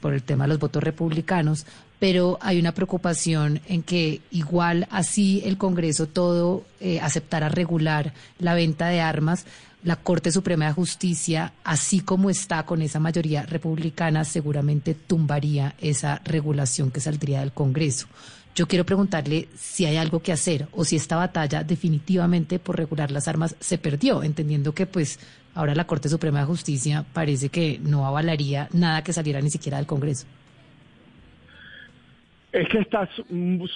por 0.00 0.14
el 0.14 0.24
tema 0.24 0.44
de 0.44 0.48
los 0.48 0.58
votos 0.58 0.82
republicanos 0.82 1.64
pero 1.98 2.38
hay 2.40 2.58
una 2.58 2.72
preocupación 2.72 3.60
en 3.66 3.82
que 3.82 4.20
igual 4.30 4.86
así 4.90 5.42
el 5.44 5.56
Congreso 5.56 6.06
todo 6.06 6.64
eh, 6.80 7.00
aceptara 7.00 7.48
regular 7.48 8.12
la 8.38 8.54
venta 8.54 8.88
de 8.88 9.00
armas, 9.00 9.46
la 9.84 9.96
Corte 9.96 10.32
Suprema 10.32 10.66
de 10.66 10.72
Justicia, 10.72 11.52
así 11.62 12.00
como 12.00 12.30
está 12.30 12.64
con 12.64 12.82
esa 12.82 13.00
mayoría 13.00 13.42
republicana, 13.42 14.24
seguramente 14.24 14.94
tumbaría 14.94 15.74
esa 15.78 16.20
regulación 16.24 16.90
que 16.90 17.00
saldría 17.00 17.40
del 17.40 17.52
Congreso. 17.52 18.06
Yo 18.54 18.68
quiero 18.68 18.86
preguntarle 18.86 19.48
si 19.58 19.84
hay 19.84 19.96
algo 19.96 20.22
que 20.22 20.32
hacer 20.32 20.68
o 20.72 20.84
si 20.84 20.96
esta 20.96 21.16
batalla 21.16 21.64
definitivamente 21.64 22.58
por 22.58 22.76
regular 22.76 23.10
las 23.10 23.28
armas 23.28 23.56
se 23.60 23.78
perdió, 23.78 24.22
entendiendo 24.22 24.72
que 24.72 24.86
pues 24.86 25.18
ahora 25.54 25.74
la 25.74 25.86
Corte 25.86 26.08
Suprema 26.08 26.40
de 26.40 26.46
Justicia 26.46 27.04
parece 27.12 27.48
que 27.48 27.80
no 27.82 28.06
avalaría 28.06 28.68
nada 28.72 29.02
que 29.02 29.12
saliera 29.12 29.40
ni 29.40 29.50
siquiera 29.50 29.78
del 29.78 29.86
Congreso. 29.86 30.26
Es 32.54 32.68
que 32.68 32.78
estás 32.78 33.08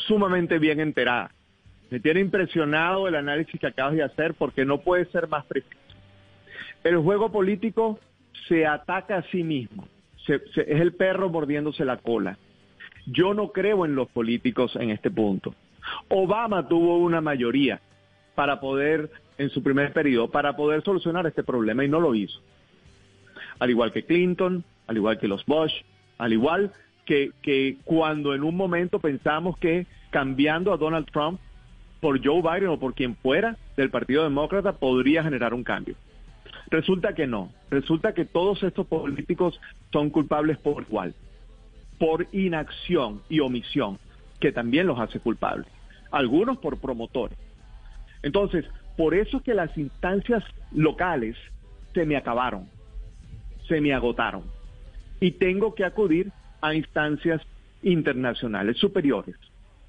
sumamente 0.07 0.61
bien 0.61 0.79
enterada. 0.79 1.33
Me 1.91 1.99
tiene 1.99 2.21
impresionado 2.21 3.09
el 3.09 3.17
análisis 3.17 3.59
que 3.59 3.67
acabas 3.67 3.95
de 3.95 4.05
hacer 4.05 4.35
porque 4.35 4.65
no 4.65 4.79
puede 4.83 5.05
ser 5.07 5.27
más 5.27 5.45
preciso. 5.47 5.75
El 6.85 6.99
juego 6.99 7.33
político 7.33 7.99
se 8.47 8.67
ataca 8.67 9.17
a 9.17 9.23
sí 9.33 9.43
mismo. 9.43 9.89
Se- 10.27 10.41
es 10.55 10.81
el 10.81 10.93
perro 10.93 11.29
mordiéndose 11.29 11.85
la 11.85 11.97
cola. 11.97 12.39
Yo 13.07 13.35
no 13.35 13.49
creo 13.51 13.85
en 13.85 13.97
los 13.97 14.09
políticos 14.11 14.77
en 14.77 14.91
este 14.91 15.11
punto. 15.11 15.57
Obama 16.09 16.69
tuvo 16.69 16.99
una 16.99 17.21
mayoría 17.21 17.81
para 18.37 18.61
poder, 18.61 19.11
en 19.39 19.51
su 19.51 19.61
primer 19.61 19.93
periodo, 19.93 20.31
para 20.31 20.55
poder 20.55 20.85
solucionar 20.85 21.27
este 21.27 21.43
problema 21.43 21.85
y 21.85 21.89
no 21.89 21.99
lo 21.99 22.15
hizo. 22.15 22.41
Al 23.59 23.71
igual 23.71 23.91
que 23.91 24.05
Clinton, 24.05 24.63
al 24.87 24.97
igual 24.99 25.19
que 25.19 25.27
los 25.27 25.45
Bush, 25.47 25.73
al 26.19 26.33
igual 26.33 26.71
que, 27.09 27.77
cuando 27.85 28.35
en 28.35 28.43
un 28.43 28.55
momento 28.55 28.99
pensamos 28.99 29.59
que 29.59 29.87
cambiando 30.11 30.73
a 30.73 30.77
Donald 30.77 31.11
Trump 31.11 31.41
por 32.01 32.23
Joe 32.25 32.43
Biden 32.43 32.69
o 32.69 32.79
por 32.79 32.95
quien 32.95 33.17
fuera 33.17 33.57
del 33.77 33.91
Partido 33.91 34.25
Demócrata 34.25 34.73
podría 34.73 35.23
generar 35.23 35.55
un 35.55 35.65
cambio. 35.65 35.97
Resulta 36.71 37.15
que 37.15 37.27
no. 37.27 37.51
Resulta 37.71 38.13
que 38.13 38.27
todos 38.27 38.63
estos 38.63 38.87
políticos 38.87 39.59
son 39.91 40.11
culpables 40.11 40.59
por 40.59 40.83
igual, 40.83 41.15
por 41.99 42.27
inacción 42.33 43.23
y 43.31 43.41
omisión, 43.41 43.99
que 44.39 44.53
también 44.53 44.87
los 44.87 45.01
hace 45.01 45.19
culpables. 45.19 45.67
Algunos 46.11 46.59
por 46.59 46.79
promotores. 46.79 47.39
Entonces, 48.23 48.67
por 48.97 49.15
eso 49.15 49.39
es 49.39 49.43
que 49.43 49.55
las 49.55 49.77
instancias 49.79 50.45
locales 50.73 51.37
se 51.95 52.05
me 52.05 52.17
acabaron, 52.17 52.69
se 53.67 53.81
me 53.81 53.95
agotaron. 53.95 54.43
Y 55.21 55.33
tengo 55.33 55.75
que 55.75 55.85
acudir 55.85 56.31
a 56.61 56.75
instancias 56.75 57.43
internacionales 57.83 58.77
superiores. 58.79 59.37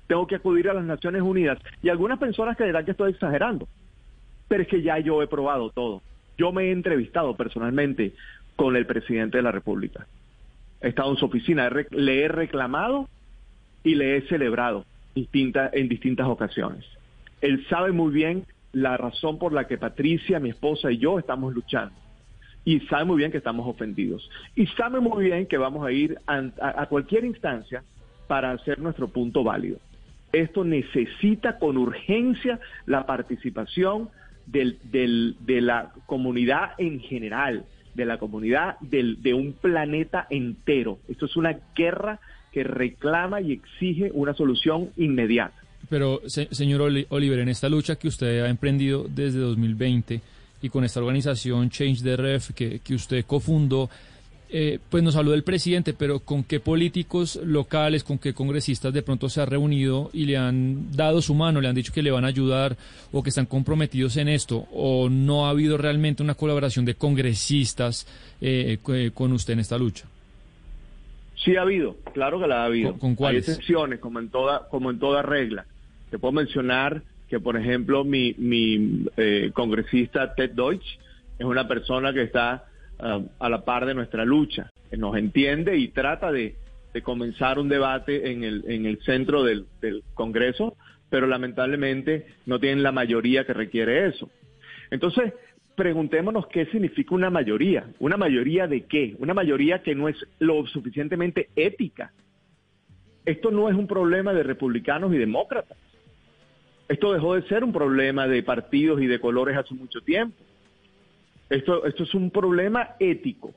Tengo 0.08 0.28
que 0.28 0.36
acudir 0.36 0.70
a 0.70 0.74
las 0.74 0.86
Naciones 0.86 1.22
Unidas. 1.22 1.60
Y 1.84 1.90
algunas 1.90 2.18
personas 2.18 2.58
creerán 2.58 2.86
que 2.86 2.92
estoy 2.92 3.12
exagerando. 3.12 3.68
Pero 4.48 4.64
es 4.64 4.68
que 4.68 4.82
ya 4.82 4.98
yo 5.00 5.22
he 5.22 5.28
probado 5.28 5.70
todo. 5.70 6.02
Yo 6.38 6.52
me 6.52 6.66
he 6.66 6.72
entrevistado 6.72 7.36
personalmente 7.36 8.14
con 8.56 8.76
el 8.76 8.86
presidente 8.86 9.38
de 9.38 9.44
la 9.44 9.52
República. 9.52 10.08
He 10.82 10.90
estado 10.90 11.12
en 11.12 11.18
su 11.18 11.26
oficina, 11.26 11.70
le 11.92 12.24
he 12.24 12.28
reclamado 12.28 13.08
y 13.84 13.96
le 13.96 14.18
he 14.18 14.22
celebrado 14.24 14.86
distinta- 15.14 15.70
en 15.74 15.90
distintas 15.90 16.28
ocasiones. 16.28 16.86
Él 17.42 17.66
sabe 17.70 17.92
muy 17.92 18.12
bien 18.12 18.46
la 18.72 18.98
razón 18.98 19.38
por 19.40 19.54
la 19.54 19.68
que 19.68 19.78
Patricia, 19.78 20.40
mi 20.40 20.50
esposa 20.50 20.92
y 20.92 20.98
yo 20.98 21.20
estamos 21.20 21.54
luchando. 21.54 21.96
Y 22.66 22.80
sabe 22.82 23.06
muy 23.06 23.18
bien 23.18 23.32
que 23.32 23.38
estamos 23.38 23.68
ofendidos. 23.68 24.30
Y 24.56 24.68
sabe 24.68 25.00
muy 25.00 25.26
bien 25.26 25.46
que 25.48 25.58
vamos 25.58 25.86
a 25.88 25.92
ir 25.92 26.18
an- 26.28 26.54
a, 26.62 26.84
a 26.84 26.86
cualquier 26.88 27.26
instancia 27.26 27.84
para 28.28 28.52
hacer 28.52 28.80
nuestro 28.80 29.08
punto 29.08 29.44
válido. 29.44 29.78
Esto 30.32 30.64
necesita 30.64 31.58
con 31.58 31.78
urgencia 31.78 32.60
la 32.86 33.06
participación 33.06 34.10
del- 34.46 34.78
del- 34.84 35.36
de 35.40 35.62
la 35.62 35.92
comunidad 36.06 36.72
en 36.78 37.00
general, 37.00 37.66
de 37.96 38.06
la 38.06 38.18
comunidad 38.20 38.78
del- 38.82 39.22
de 39.24 39.34
un 39.34 39.54
planeta 39.54 40.28
entero. 40.30 41.00
Esto 41.08 41.26
es 41.26 41.36
una 41.36 41.58
guerra 41.76 42.20
que 42.52 42.64
reclama 42.64 43.42
y 43.42 43.54
exige 43.54 44.12
una 44.14 44.34
solución 44.34 44.90
inmediata. 44.98 45.56
Pero, 45.90 46.22
se- 46.28 46.54
señor 46.54 46.82
Oli- 46.82 47.06
Oliver, 47.10 47.40
en 47.40 47.50
esta 47.50 47.70
lucha 47.70 47.96
que 47.96 48.08
usted 48.08 48.44
ha 48.44 48.50
emprendido 48.50 49.06
desde 49.10 49.40
2020 49.40 50.22
y 50.62 50.70
con 50.70 50.84
esta 50.84 51.00
organización 51.00 51.70
Change 51.70 52.04
the 52.04 52.18
Ref 52.18 52.52
que, 52.52 52.80
que 52.80 52.94
usted 52.96 53.26
cofundó, 53.26 53.90
eh, 54.52 54.80
pues 54.90 55.04
nos 55.04 55.16
habló 55.16 55.32
del 55.32 55.44
presidente, 55.44 55.94
pero 55.94 56.22
¿con 56.22 56.44
qué 56.44 56.60
políticos 56.60 57.40
locales, 57.44 58.04
con 58.04 58.18
qué 58.18 58.34
congresistas 58.34 58.92
de 58.92 59.04
pronto 59.04 59.30
se 59.30 59.42
ha 59.42 59.46
reunido 59.46 60.10
y 60.12 60.26
le 60.26 60.38
han 60.38 60.92
dado 60.96 61.22
su 61.22 61.36
mano, 61.36 61.62
le 61.62 61.68
han 61.68 61.76
dicho 61.76 61.94
que 61.94 62.02
le 62.02 62.10
van 62.10 62.26
a 62.26 62.30
ayudar 62.30 62.76
o 63.12 63.22
que 63.22 63.30
están 63.30 63.46
comprometidos 63.46 64.18
en 64.18 64.28
esto? 64.28 64.66
¿O 64.74 65.08
no 65.08 65.46
ha 65.46 65.52
habido 65.52 65.78
realmente 65.78 66.24
una 66.24 66.34
colaboración 66.34 66.84
de 66.84 66.96
congresistas 66.96 68.08
eh, 68.42 68.80
co- 68.82 68.94
con 69.14 69.34
usted 69.34 69.54
en 69.54 69.60
esta 69.60 69.78
lucha? 69.78 70.06
Sí 71.44 71.56
ha 71.56 71.62
habido, 71.62 71.96
claro 72.14 72.40
que 72.40 72.48
la 72.48 72.64
ha 72.64 72.66
habido. 72.66 72.92
¿Con- 72.92 73.00
con 73.00 73.16
cuáles? 73.16 73.48
Hay 73.48 73.54
excepciones, 73.54 74.00
como 74.00 74.20
en 74.20 74.30
toda, 74.30 74.68
como 74.70 74.90
en 74.90 75.00
toda 75.00 75.22
regla. 75.22 75.66
Te 76.10 76.18
puedo 76.18 76.32
mencionar 76.32 77.04
que, 77.30 77.40
por 77.40 77.56
ejemplo, 77.56 78.04
mi, 78.04 78.34
mi 78.38 79.06
eh, 79.16 79.52
congresista 79.54 80.34
Ted 80.34 80.52
Deutsch 80.52 81.00
es 81.38 81.46
una 81.46 81.68
persona 81.68 82.12
que 82.12 82.24
está 82.24 82.66
ah, 83.00 83.22
a 83.40 83.50
la 83.50 83.64
par 83.64 83.86
de 83.86 83.94
nuestra 83.94 84.26
lucha, 84.26 84.72
nos 84.98 85.16
entiende 85.16 85.78
y 85.78 85.90
trata 85.90 86.32
de, 86.32 86.56
de 86.94 87.02
comenzar 87.02 87.60
un 87.60 87.70
debate 87.70 88.32
en 88.32 88.44
el, 88.44 88.64
en 88.68 88.86
el 88.86 89.00
centro 89.04 89.44
del, 89.44 89.66
del 89.82 90.04
Congreso, 90.16 90.76
pero 91.10 91.28
lamentablemente 91.28 92.26
no 92.46 92.60
tienen 92.60 92.84
la 92.84 92.92
mayoría 92.92 93.46
que 93.46 93.54
requiere 93.54 94.08
eso. 94.08 94.30
Entonces, 94.92 95.34
preguntémonos 95.76 96.48
qué 96.48 96.66
significa 96.66 97.16
una 97.16 97.30
mayoría. 97.30 97.88
¿Una 98.00 98.18
mayoría 98.18 98.68
de 98.68 98.82
qué? 98.82 99.16
Una 99.20 99.34
mayoría 99.34 99.82
que 99.82 99.96
no 99.96 100.10
es 100.10 100.18
lo 100.40 100.66
suficientemente 100.68 101.50
ética. 101.56 102.12
Esto 103.26 103.52
no 103.52 103.70
es 103.70 103.76
un 103.76 103.88
problema 103.88 104.34
de 104.34 104.44
republicanos 104.44 105.14
y 105.14 105.18
demócratas. 105.18 105.78
Esto 106.90 107.14
dejó 107.14 107.36
de 107.36 107.44
ser 107.44 107.64
un 107.64 107.72
problema 107.72 108.28
de 108.28 108.42
partidos 108.42 109.00
y 109.00 109.06
de 109.06 109.20
colores 109.20 109.56
hace 109.56 109.76
mucho 109.76 110.02
tiempo. 110.02 110.36
Esto, 111.50 111.86
esto 111.86 112.04
es 112.04 112.14
un 112.16 112.32
problema 112.32 112.96
ético. 113.00 113.54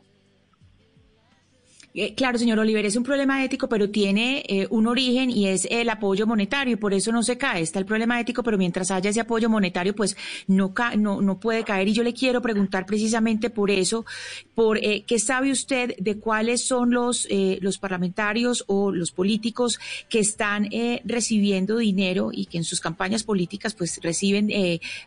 Eh, 1.95 2.15
claro, 2.15 2.39
señor 2.39 2.59
Oliver, 2.59 2.87
es 2.87 2.97
un 2.97 3.03
problema 3.03 3.45
ético, 3.45 3.69
pero 3.69 3.91
tiene 3.91 4.43
eh, 4.49 4.67
un 4.71 4.87
origen 4.87 5.31
y 5.31 5.49
es 5.49 5.69
el 5.71 5.91
apoyo 5.91 6.27
monetario 6.27 6.73
y 6.73 6.77
por 6.77 6.95
eso 6.95 7.13
no 7.13 7.23
se 7.23 7.37
cae. 7.37 7.61
Está 7.61 7.79
el 7.79 7.85
problema 7.85 8.19
ético, 8.19 8.43
pero 8.43 8.57
mientras 8.57 8.91
haya 8.91 9.11
ese 9.11 9.21
apoyo 9.21 9.51
monetario, 9.51 9.95
pues 9.95 10.17
no, 10.47 10.73
no, 10.97 11.21
no 11.21 11.39
puede 11.39 11.65
caer. 11.65 11.89
Y 11.89 11.93
yo 11.93 12.03
le 12.03 12.15
quiero 12.15 12.41
preguntar 12.41 12.87
precisamente 12.87 13.51
por 13.51 13.71
eso, 13.71 14.07
por 14.55 14.79
eh, 14.79 15.05
qué 15.07 15.19
sabe 15.19 15.51
usted 15.51 15.95
de 15.99 16.17
cuáles 16.17 16.65
son 16.67 16.93
los, 16.93 17.27
eh, 17.29 17.59
los 17.61 17.77
parlamentarios 17.77 18.65
o 18.69 18.91
los 18.91 19.13
políticos 19.13 19.79
que 20.09 20.21
están 20.21 20.69
recibiendo 21.05 21.77
dinero 21.77 22.31
y 22.33 22.47
que 22.47 22.57
en 22.57 22.65
sus 22.65 22.81
campañas 22.81 23.25
políticas 23.25 23.75
pues 23.75 24.01
reciben 24.03 24.51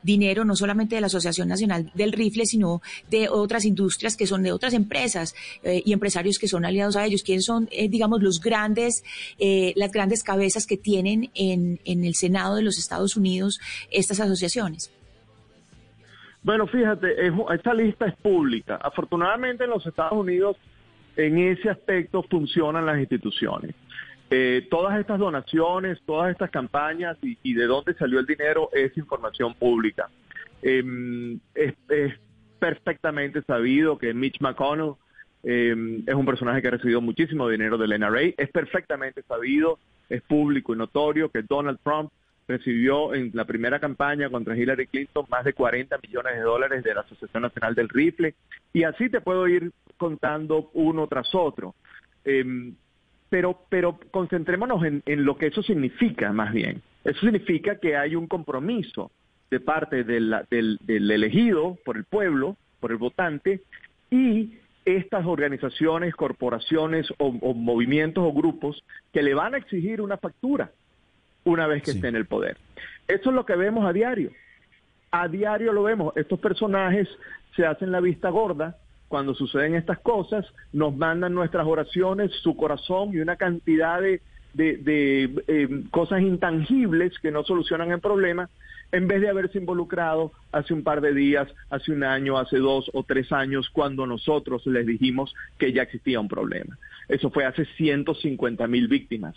dinero 0.03 0.45
no 0.45 0.55
solamente 0.55 0.95
de 0.95 1.01
la 1.01 1.07
Asociación 1.07 1.47
Nacional 1.47 1.91
del 1.95 2.11
Rifle, 2.11 2.45
sino 2.45 2.81
de 3.09 3.29
otras 3.29 3.65
industrias 3.65 4.15
que 4.15 4.27
son 4.27 4.43
de 4.43 4.51
otras 4.51 4.73
empresas 4.73 5.35
y 5.63 5.93
empresarios 5.93 6.37
que 6.37 6.47
son 6.47 6.65
aliados 6.65 6.74
a 6.75 7.05
ellos. 7.05 7.23
¿Quiénes 7.23 7.45
son, 7.45 7.67
eh, 7.71 7.89
digamos, 7.89 8.21
los 8.21 8.39
grandes, 8.41 9.03
eh, 9.39 9.73
las 9.75 9.91
grandes 9.91 10.23
cabezas 10.23 10.65
que 10.67 10.77
tienen 10.77 11.29
en, 11.35 11.79
en 11.85 12.03
el 12.05 12.15
Senado 12.15 12.55
de 12.55 12.61
los 12.63 12.77
Estados 12.77 13.15
Unidos 13.17 13.59
estas 13.91 14.19
asociaciones? 14.19 14.91
Bueno, 16.43 16.67
fíjate, 16.67 17.27
es- 17.27 17.33
esta 17.55 17.73
lista 17.73 18.05
es 18.05 18.15
pública. 18.17 18.75
Afortunadamente 18.81 19.63
en 19.63 19.71
los 19.71 19.85
Estados 19.85 20.13
Unidos 20.13 20.57
en 21.17 21.39
ese 21.39 21.69
aspecto 21.69 22.23
funcionan 22.29 22.85
las 22.85 22.99
instituciones. 22.99 23.73
Eh, 24.29 24.67
todas 24.69 24.99
estas 24.99 25.19
donaciones, 25.19 25.99
todas 26.05 26.31
estas 26.31 26.49
campañas 26.51 27.17
y, 27.21 27.53
de 27.53 27.65
dónde 27.65 27.93
salió 27.95 28.19
el 28.19 28.25
dinero 28.25 28.69
es 28.73 28.95
información 28.97 29.53
pública. 29.53 30.09
Em, 30.61 31.39
es 31.53 31.73
perfectamente 32.59 33.41
sabido 33.43 33.97
que 33.97 34.13
Mitch 34.13 34.39
McConnell 34.41 34.93
em, 35.45 36.03
es 36.05 36.13
un 36.13 36.25
personaje 36.25 36.61
que 36.61 36.67
ha 36.67 36.71
recibido 36.71 37.01
muchísimo 37.01 37.47
dinero 37.47 37.77
del 37.77 37.97
NRA. 37.97 38.33
Es 38.37 38.49
perfectamente 38.51 39.21
sabido, 39.23 39.79
es 40.09 40.21
público 40.23 40.73
y 40.73 40.77
notorio 40.77 41.29
que 41.29 41.43
Donald 41.43 41.79
Trump 41.83 42.11
recibió 42.47 43.13
en 43.13 43.31
la 43.33 43.45
primera 43.45 43.79
campaña 43.79 44.29
contra 44.29 44.57
Hillary 44.57 44.87
Clinton 44.87 45.25
más 45.29 45.45
de 45.45 45.53
40 45.53 45.97
millones 46.03 46.35
de 46.35 46.41
dólares 46.41 46.83
de 46.83 46.93
la 46.93 47.01
Asociación 47.01 47.43
Nacional 47.43 47.75
del 47.75 47.89
Rifle. 47.89 48.35
Y 48.73 48.83
así 48.83 49.09
te 49.09 49.21
puedo 49.21 49.47
ir 49.47 49.71
contando 49.97 50.69
uno 50.73 51.07
tras 51.07 51.33
otro. 51.33 51.75
Em, 52.23 52.75
pero, 53.29 53.59
pero 53.69 53.99
concentrémonos 54.11 54.83
en, 54.83 55.01
en 55.05 55.25
lo 55.25 55.37
que 55.37 55.47
eso 55.47 55.63
significa 55.63 56.31
más 56.33 56.53
bien. 56.53 56.81
Eso 57.03 57.19
significa 57.21 57.79
que 57.79 57.95
hay 57.95 58.15
un 58.15 58.27
compromiso 58.27 59.11
de 59.51 59.59
parte 59.59 60.03
del, 60.03 60.35
del 60.49 61.11
elegido 61.11 61.77
por 61.85 61.97
el 61.97 62.03
pueblo, 62.03 62.57
por 62.79 62.91
el 62.91 62.97
votante, 62.97 63.61
y 64.09 64.55
estas 64.85 65.25
organizaciones, 65.25 66.15
corporaciones 66.15 67.09
o, 67.17 67.27
o 67.41 67.53
movimientos 67.53 68.23
o 68.23 68.31
grupos 68.33 68.83
que 69.11 69.23
le 69.23 69.33
van 69.33 69.55
a 69.55 69.57
exigir 69.57 69.99
una 70.01 70.17
factura 70.17 70.71
una 71.43 71.67
vez 71.67 71.83
que 71.83 71.91
esté 71.91 72.07
en 72.07 72.15
el 72.15 72.25
poder. 72.25 72.57
Eso 73.07 73.29
es 73.29 73.35
lo 73.35 73.45
que 73.45 73.55
vemos 73.55 73.85
a 73.85 73.93
diario. 73.93 74.31
A 75.11 75.27
diario 75.27 75.73
lo 75.73 75.83
vemos. 75.83 76.15
Estos 76.17 76.39
personajes 76.39 77.07
se 77.55 77.65
hacen 77.65 77.91
la 77.91 77.99
vista 77.99 78.29
gorda 78.29 78.77
cuando 79.07 79.33
suceden 79.35 79.75
estas 79.75 79.99
cosas, 79.99 80.45
nos 80.73 80.95
mandan 80.95 81.33
nuestras 81.33 81.65
oraciones, 81.67 82.31
su 82.41 82.55
corazón 82.57 83.11
y 83.13 83.19
una 83.19 83.35
cantidad 83.35 84.01
de, 84.01 84.19
de- 84.53 84.77
de, 84.77 85.43
eh, 85.47 85.83
cosas 85.91 86.21
intangibles 86.21 87.17
que 87.19 87.31
no 87.31 87.43
solucionan 87.43 87.91
el 87.91 87.99
problema, 87.99 88.49
en 88.91 89.07
vez 89.07 89.21
de 89.21 89.29
haberse 89.29 89.57
involucrado 89.57 90.31
hace 90.51 90.73
un 90.73 90.83
par 90.83 91.01
de 91.01 91.13
días, 91.13 91.47
hace 91.69 91.91
un 91.91 92.03
año, 92.03 92.37
hace 92.37 92.57
dos 92.57 92.89
o 92.93 93.03
tres 93.03 93.31
años, 93.31 93.69
cuando 93.69 94.07
nosotros 94.07 94.65
les 94.65 94.85
dijimos 94.85 95.33
que 95.57 95.73
ya 95.73 95.83
existía 95.83 96.19
un 96.19 96.27
problema. 96.27 96.77
Eso 97.09 97.29
fue 97.29 97.45
hace 97.45 97.65
150 97.77 98.67
mil 98.67 98.87
víctimas. 98.87 99.35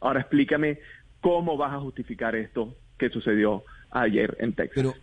Ahora 0.00 0.20
explícame 0.20 0.78
cómo 1.20 1.56
vas 1.56 1.72
a 1.72 1.80
justificar 1.80 2.36
esto 2.36 2.74
que 2.98 3.10
sucedió 3.10 3.64
ayer 3.90 4.36
en 4.40 4.52
Texas. 4.52 4.74
Pero, 4.74 4.94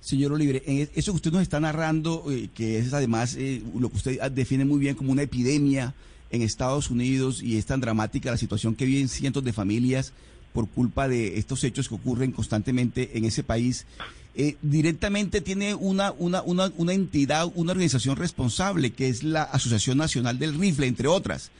señor 0.00 0.32
Oliver, 0.32 0.62
eso 0.66 1.12
que 1.12 1.16
usted 1.16 1.32
nos 1.32 1.42
está 1.42 1.60
narrando, 1.60 2.24
eh, 2.30 2.48
que 2.54 2.78
es 2.78 2.92
además 2.92 3.36
eh, 3.36 3.62
lo 3.78 3.88
que 3.90 3.96
usted 3.96 4.32
define 4.32 4.64
muy 4.64 4.78
bien 4.78 4.94
como 4.94 5.12
una 5.12 5.22
epidemia 5.22 5.94
en 6.30 6.42
Estados 6.42 6.90
Unidos 6.90 7.42
y 7.42 7.58
es 7.58 7.66
tan 7.66 7.80
dramática 7.80 8.30
la 8.30 8.36
situación 8.36 8.74
que 8.74 8.84
viven 8.84 9.08
cientos 9.08 9.44
de 9.44 9.52
familias 9.52 10.12
por 10.52 10.68
culpa 10.68 11.08
de 11.08 11.38
estos 11.38 11.64
hechos 11.64 11.88
que 11.88 11.94
ocurren 11.94 12.32
constantemente 12.32 13.16
en 13.16 13.24
ese 13.24 13.42
país. 13.42 13.86
Eh, 14.34 14.56
directamente 14.62 15.40
tiene 15.40 15.74
una, 15.74 16.12
una, 16.12 16.42
una, 16.42 16.72
una 16.76 16.92
entidad, 16.92 17.50
una 17.54 17.72
organización 17.72 18.16
responsable, 18.16 18.92
que 18.92 19.08
es 19.08 19.22
la 19.22 19.42
Asociación 19.42 19.98
Nacional 19.98 20.38
del 20.38 20.58
Rifle, 20.58 20.86
entre 20.86 21.08
otras. 21.08 21.50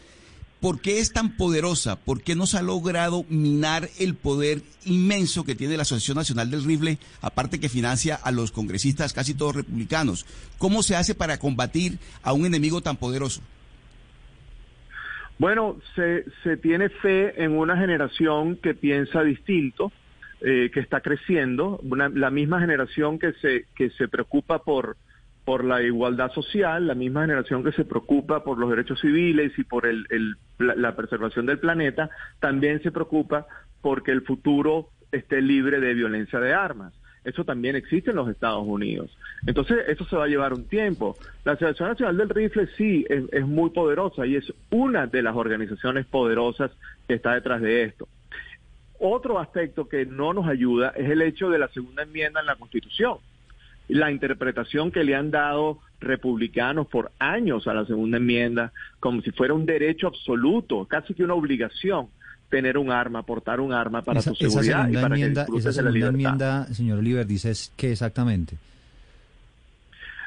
¿Por 0.60 0.80
qué 0.80 0.98
es 0.98 1.12
tan 1.12 1.36
poderosa? 1.36 1.96
¿Por 1.96 2.22
qué 2.22 2.34
no 2.34 2.46
se 2.46 2.58
ha 2.58 2.62
logrado 2.62 3.24
minar 3.30 3.88
el 3.98 4.14
poder 4.14 4.62
inmenso 4.84 5.44
que 5.44 5.54
tiene 5.54 5.76
la 5.76 5.82
Asociación 5.82 6.16
Nacional 6.16 6.50
del 6.50 6.64
Rifle, 6.64 6.98
aparte 7.22 7.58
que 7.58 7.70
financia 7.70 8.14
a 8.14 8.30
los 8.30 8.52
congresistas 8.52 9.14
casi 9.14 9.32
todos 9.32 9.56
republicanos? 9.56 10.26
¿Cómo 10.58 10.82
se 10.82 10.96
hace 10.96 11.14
para 11.14 11.38
combatir 11.38 11.98
a 12.22 12.34
un 12.34 12.44
enemigo 12.44 12.82
tan 12.82 12.98
poderoso? 12.98 13.40
Bueno, 15.40 15.78
se, 15.94 16.26
se 16.42 16.58
tiene 16.58 16.90
fe 16.90 17.42
en 17.42 17.52
una 17.52 17.74
generación 17.74 18.56
que 18.56 18.74
piensa 18.74 19.22
distinto, 19.22 19.90
eh, 20.42 20.70
que 20.70 20.80
está 20.80 21.00
creciendo, 21.00 21.80
la 21.82 22.30
misma 22.30 22.60
generación 22.60 23.18
que 23.18 23.32
se, 23.40 23.64
que 23.74 23.88
se 23.88 24.06
preocupa 24.06 24.58
por, 24.58 24.98
por 25.46 25.64
la 25.64 25.80
igualdad 25.80 26.30
social, 26.32 26.86
la 26.86 26.94
misma 26.94 27.22
generación 27.22 27.64
que 27.64 27.72
se 27.72 27.86
preocupa 27.86 28.44
por 28.44 28.58
los 28.58 28.68
derechos 28.68 29.00
civiles 29.00 29.58
y 29.58 29.64
por 29.64 29.86
el, 29.86 30.06
la 30.58 30.94
preservación 30.94 31.46
del 31.46 31.58
planeta, 31.58 32.10
también 32.38 32.82
se 32.82 32.92
preocupa 32.92 33.46
porque 33.80 34.12
el 34.12 34.20
futuro 34.20 34.90
esté 35.10 35.40
libre 35.40 35.80
de 35.80 35.94
violencia 35.94 36.38
de 36.38 36.52
armas. 36.52 36.92
Eso 37.24 37.44
también 37.44 37.76
existe 37.76 38.10
en 38.10 38.16
los 38.16 38.28
Estados 38.28 38.66
Unidos. 38.66 39.14
Entonces, 39.46 39.78
eso 39.88 40.04
se 40.06 40.16
va 40.16 40.24
a 40.24 40.28
llevar 40.28 40.54
un 40.54 40.64
tiempo. 40.64 41.16
La 41.44 41.52
Asociación 41.52 41.90
Nacional 41.90 42.16
del 42.16 42.28
Rifle 42.30 42.68
sí 42.76 43.04
es, 43.08 43.46
muy 43.46 43.70
poderosa 43.70 44.26
y 44.26 44.36
es 44.36 44.52
una 44.70 45.06
de 45.06 45.22
las 45.22 45.36
organizaciones 45.36 46.06
poderosas 46.06 46.70
que 47.06 47.14
está 47.14 47.34
detrás 47.34 47.60
de 47.60 47.84
esto. 47.84 48.08
Otro 48.98 49.38
aspecto 49.38 49.88
que 49.88 50.06
no 50.06 50.32
nos 50.32 50.46
ayuda 50.46 50.92
es 50.96 51.10
el 51.10 51.22
hecho 51.22 51.50
de 51.50 51.58
la 51.58 51.68
segunda 51.68 52.02
enmienda 52.02 52.40
en 52.40 52.46
la 52.46 52.56
Constitución. 52.56 53.18
La 53.88 54.10
interpretación 54.10 54.90
que 54.90 55.04
le 55.04 55.14
han 55.14 55.30
dado 55.30 55.80
republicanos 56.00 56.86
por 56.86 57.10
años 57.18 57.66
a 57.66 57.74
la 57.74 57.84
segunda 57.84 58.18
enmienda, 58.18 58.72
como 58.98 59.20
si 59.20 59.30
fuera 59.30 59.52
un 59.52 59.66
derecho 59.66 60.06
absoluto, 60.06 60.86
casi 60.86 61.12
que 61.12 61.24
una 61.24 61.34
obligación 61.34 62.08
tener 62.50 62.76
un 62.76 62.90
arma, 62.90 63.22
portar 63.22 63.60
un 63.60 63.72
arma 63.72 64.02
para 64.02 64.20
tu 64.20 64.34
seguridad 64.34 64.88
y 64.88 64.94
para 64.94 65.14
enmienda, 65.14 65.46
que 65.46 65.58
esa 65.58 65.72
segunda 65.72 66.08
enmienda, 66.08 66.66
señor 66.66 66.98
Oliver, 66.98 67.26
dice 67.26 67.52
qué 67.76 67.92
exactamente. 67.92 68.56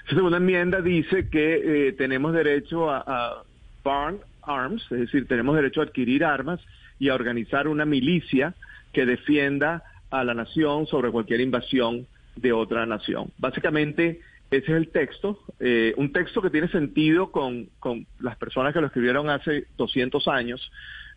Esa 0.06 0.16
segunda 0.16 0.38
enmienda 0.38 0.82
dice 0.82 1.30
que 1.30 1.88
eh, 1.88 1.94
tenemos 1.94 2.34
derecho 2.34 2.90
a, 2.90 3.04
a 3.06 3.44
barn 3.84 4.20
arms, 4.42 4.84
es 4.92 5.00
decir, 5.00 5.28
tenemos 5.28 5.56
derecho 5.56 5.82
a 5.82 5.86
adquirir 5.86 6.26
armas 6.26 6.60
y 7.00 7.10
a 7.10 7.16
organizar 7.16 7.68
una 7.68 7.86
milicia 7.86 8.54
que 8.92 9.06
defienda 9.06 9.84
a 10.12 10.24
la 10.24 10.34
nación 10.34 10.88
sobre 10.88 11.12
cualquier 11.12 11.42
invasión 11.42 12.08
de 12.36 12.54
otra 12.54 12.86
nación. 12.86 13.32
Básicamente, 13.38 14.22
ese 14.52 14.72
es 14.72 14.78
el 14.78 14.90
texto, 14.90 15.40
eh, 15.60 15.94
un 15.98 16.12
texto 16.12 16.42
que 16.42 16.50
tiene 16.50 16.68
sentido 16.68 17.32
con, 17.32 17.70
con 17.80 18.06
las 18.20 18.38
personas 18.38 18.74
que 18.74 18.82
lo 18.82 18.88
escribieron 18.88 19.30
hace 19.30 19.66
200 19.78 20.28
años, 20.28 20.72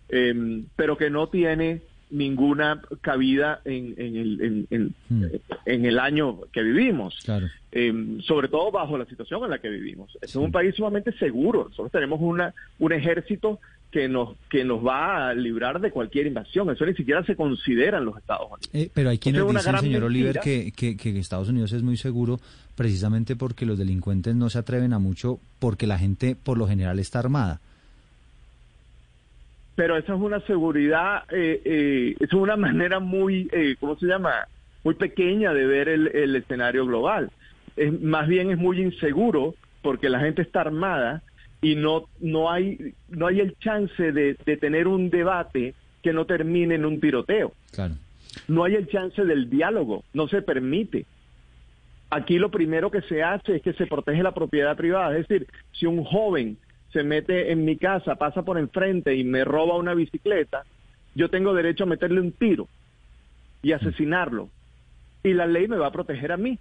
Em, 0.08 0.66
pero 0.76 0.96
que 0.96 1.10
no 1.10 1.28
tiene 1.28 1.82
ninguna 2.10 2.80
cabida 3.00 3.60
en, 3.64 3.94
en, 3.96 4.16
el, 4.16 4.66
en, 4.70 4.94
hmm. 5.08 5.24
en, 5.64 5.84
el 5.84 5.98
año 5.98 6.40
que 6.52 6.62
vivimos, 6.62 7.18
em, 7.72 8.20
sobre 8.22 8.48
todo 8.48 8.70
bajo 8.70 8.96
la 8.96 9.06
situación 9.06 9.42
en 9.44 9.50
la 9.50 9.58
que 9.58 9.68
vivimos. 9.68 10.16
Es 10.20 10.36
un 10.36 10.52
país 10.52 10.74
sumamente 10.76 11.12
seguro, 11.18 11.64
nosotros 11.64 11.90
tenemos 11.90 12.20
una, 12.20 12.54
un 12.78 12.92
ejército 12.92 13.58
que 13.90 14.08
nos 14.08 14.36
que 14.50 14.64
nos 14.64 14.84
va 14.84 15.28
a 15.28 15.34
librar 15.34 15.80
de 15.80 15.90
cualquier 15.90 16.26
invasión. 16.26 16.68
Eso 16.70 16.84
ni 16.84 16.94
siquiera 16.94 17.24
se 17.24 17.34
considera 17.34 17.98
en 17.98 18.04
los 18.04 18.16
Estados 18.18 18.46
Unidos. 18.46 18.70
Eh, 18.72 18.90
pero 18.92 19.10
hay 19.10 19.18
quienes 19.18 19.46
dicen, 19.46 19.78
señor 19.78 20.04
Oliver, 20.04 20.40
que, 20.42 20.72
que, 20.72 20.96
que, 20.96 21.18
Estados 21.18 21.48
Unidos 21.48 21.72
es 21.72 21.82
muy 21.82 21.96
seguro 21.96 22.38
precisamente 22.74 23.36
porque 23.36 23.64
los 23.64 23.78
delincuentes 23.78 24.34
no 24.34 24.50
se 24.50 24.58
atreven 24.58 24.92
a 24.92 24.98
mucho 24.98 25.40
porque 25.58 25.86
la 25.86 25.98
gente 25.98 26.36
por 26.36 26.58
lo 26.58 26.68
general 26.68 26.98
está 26.98 27.20
armada 27.20 27.60
pero 29.76 29.98
esa 29.98 30.14
es 30.14 30.20
una 30.20 30.40
seguridad, 30.40 31.24
eh, 31.30 31.60
eh, 31.64 32.16
es 32.18 32.32
una 32.32 32.56
manera 32.56 32.98
muy, 32.98 33.48
eh, 33.52 33.76
¿cómo 33.78 33.96
se 33.98 34.06
llama? 34.06 34.48
Muy 34.82 34.94
pequeña 34.94 35.52
de 35.52 35.66
ver 35.66 35.88
el, 35.90 36.34
escenario 36.34 36.86
global. 36.86 37.30
Es, 37.76 38.00
más 38.00 38.26
bien 38.26 38.50
es 38.50 38.56
muy 38.56 38.80
inseguro 38.80 39.54
porque 39.82 40.08
la 40.08 40.20
gente 40.20 40.40
está 40.40 40.62
armada 40.62 41.22
y 41.60 41.74
no, 41.74 42.08
no, 42.20 42.50
hay, 42.50 42.94
no 43.10 43.26
hay 43.26 43.40
el 43.40 43.54
chance 43.58 44.12
de, 44.12 44.34
tener 44.34 44.88
un 44.88 45.10
debate 45.10 45.74
que 46.02 46.14
no 46.14 46.24
termine 46.24 46.76
en 46.76 46.86
un 46.86 46.98
tiroteo. 46.98 47.52
No 48.48 48.64
hay 48.64 48.76
el 48.76 48.88
chance 48.88 49.22
del 49.24 49.50
diálogo, 49.50 50.04
no 50.14 50.26
se 50.26 50.40
permite. 50.40 51.04
Aquí 52.08 52.38
lo 52.38 52.50
primero 52.50 52.90
que 52.90 53.02
se 53.02 53.22
hace 53.22 53.56
es 53.56 53.62
que 53.62 53.74
se 53.74 53.86
protege 53.86 54.22
la 54.22 54.32
propiedad 54.32 54.76
privada. 54.76 55.18
Es 55.18 55.28
decir, 55.28 55.46
si 55.72 55.84
un 55.84 56.02
joven 56.04 56.56
se 56.92 57.02
mete 57.02 57.52
en 57.52 57.64
mi 57.64 57.76
casa, 57.76 58.16
pasa 58.16 58.42
por 58.42 58.58
enfrente 58.58 59.14
y 59.14 59.24
me 59.24 59.44
roba 59.44 59.76
una 59.76 59.94
bicicleta, 59.94 60.64
yo 61.14 61.28
tengo 61.30 61.54
derecho 61.54 61.84
a 61.84 61.88
meterle 61.88 62.20
un 62.20 62.32
tiro 62.32 62.68
y 63.62 63.72
asesinarlo. 63.72 64.48
Y 65.22 65.32
la 65.32 65.46
ley 65.46 65.66
me 65.66 65.76
va 65.76 65.88
a 65.88 65.92
proteger 65.92 66.32
a 66.32 66.36
mí. 66.36 66.58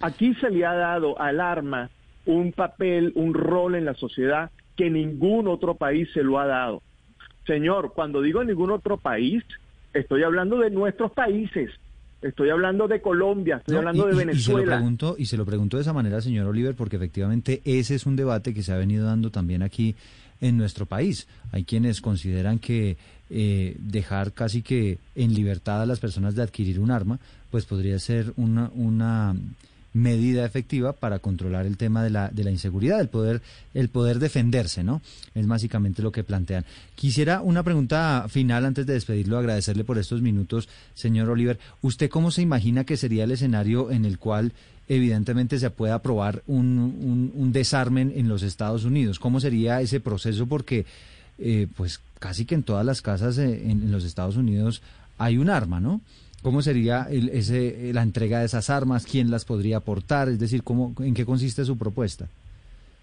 Aquí 0.00 0.34
se 0.34 0.50
le 0.50 0.64
ha 0.64 0.74
dado 0.74 1.20
al 1.20 1.40
arma 1.40 1.90
un 2.26 2.52
papel, 2.52 3.12
un 3.14 3.34
rol 3.34 3.74
en 3.74 3.84
la 3.84 3.94
sociedad 3.94 4.50
que 4.76 4.90
ningún 4.90 5.46
otro 5.46 5.74
país 5.74 6.08
se 6.12 6.22
lo 6.22 6.38
ha 6.38 6.46
dado. 6.46 6.82
Señor, 7.46 7.92
cuando 7.94 8.22
digo 8.22 8.42
ningún 8.44 8.70
otro 8.70 8.96
país, 8.96 9.44
estoy 9.92 10.22
hablando 10.22 10.58
de 10.58 10.70
nuestros 10.70 11.12
países. 11.12 11.70
Estoy 12.22 12.50
hablando 12.50 12.86
de 12.86 13.00
Colombia, 13.00 13.56
estoy 13.56 13.76
hablando 13.76 14.06
de 14.06 14.14
Venezuela. 14.14 14.36
Y 14.36 14.42
se, 14.42 14.52
lo 14.52 14.76
pregunto, 14.76 15.14
y 15.18 15.26
se 15.26 15.36
lo 15.38 15.46
pregunto 15.46 15.76
de 15.78 15.82
esa 15.82 15.94
manera, 15.94 16.20
señor 16.20 16.46
Oliver, 16.46 16.74
porque 16.74 16.96
efectivamente 16.96 17.62
ese 17.64 17.94
es 17.94 18.04
un 18.04 18.16
debate 18.16 18.52
que 18.52 18.62
se 18.62 18.72
ha 18.72 18.76
venido 18.76 19.06
dando 19.06 19.30
también 19.30 19.62
aquí 19.62 19.94
en 20.40 20.56
nuestro 20.58 20.86
país. 20.86 21.28
Hay 21.52 21.64
quienes 21.64 22.00
consideran 22.00 22.58
que 22.58 22.98
eh, 23.30 23.76
dejar 23.78 24.32
casi 24.32 24.62
que 24.62 24.98
en 25.14 25.34
libertad 25.34 25.80
a 25.80 25.86
las 25.86 26.00
personas 26.00 26.34
de 26.34 26.42
adquirir 26.42 26.78
un 26.78 26.90
arma, 26.90 27.18
pues 27.50 27.64
podría 27.64 27.98
ser 27.98 28.32
una, 28.36 28.70
una 28.74 29.34
medida 29.92 30.44
efectiva 30.44 30.92
para 30.92 31.18
controlar 31.18 31.66
el 31.66 31.76
tema 31.76 32.02
de 32.02 32.10
la, 32.10 32.28
de 32.28 32.44
la 32.44 32.50
inseguridad, 32.50 33.00
el 33.00 33.08
poder, 33.08 33.42
el 33.74 33.88
poder 33.88 34.18
defenderse, 34.18 34.84
¿no? 34.84 35.02
Es 35.34 35.46
básicamente 35.46 36.02
lo 36.02 36.12
que 36.12 36.24
plantean. 36.24 36.64
Quisiera 36.94 37.40
una 37.40 37.62
pregunta 37.62 38.26
final 38.28 38.64
antes 38.64 38.86
de 38.86 38.94
despedirlo, 38.94 39.38
agradecerle 39.38 39.84
por 39.84 39.98
estos 39.98 40.22
minutos, 40.22 40.68
señor 40.94 41.28
Oliver. 41.28 41.58
¿Usted 41.82 42.08
cómo 42.08 42.30
se 42.30 42.42
imagina 42.42 42.84
que 42.84 42.96
sería 42.96 43.24
el 43.24 43.32
escenario 43.32 43.90
en 43.90 44.04
el 44.04 44.18
cual 44.18 44.52
evidentemente 44.88 45.58
se 45.58 45.70
pueda 45.70 45.94
aprobar 45.94 46.42
un, 46.46 47.32
un, 47.34 47.52
desarme 47.52 48.02
en 48.02 48.28
los 48.28 48.42
Estados 48.42 48.84
Unidos? 48.84 49.18
¿Cómo 49.18 49.40
sería 49.40 49.80
ese 49.80 50.00
proceso? 50.00 50.46
Porque, 50.46 50.86
eh, 51.38 51.66
pues, 51.76 52.00
casi 52.18 52.44
que 52.44 52.54
en 52.54 52.62
todas 52.62 52.86
las 52.86 53.02
casas 53.02 53.38
eh, 53.38 53.70
en 53.70 53.90
los 53.90 54.04
Estados 54.04 54.36
Unidos 54.36 54.82
hay 55.18 55.36
un 55.36 55.50
arma, 55.50 55.80
¿no? 55.80 56.00
¿Cómo 56.42 56.62
sería 56.62 57.06
ese, 57.10 57.92
la 57.92 58.02
entrega 58.02 58.40
de 58.40 58.46
esas 58.46 58.70
armas? 58.70 59.06
¿Quién 59.06 59.30
las 59.30 59.44
podría 59.44 59.78
aportar? 59.78 60.28
Es 60.28 60.38
decir, 60.38 60.62
¿cómo, 60.62 60.94
¿en 61.00 61.14
qué 61.14 61.26
consiste 61.26 61.64
su 61.64 61.76
propuesta? 61.76 62.28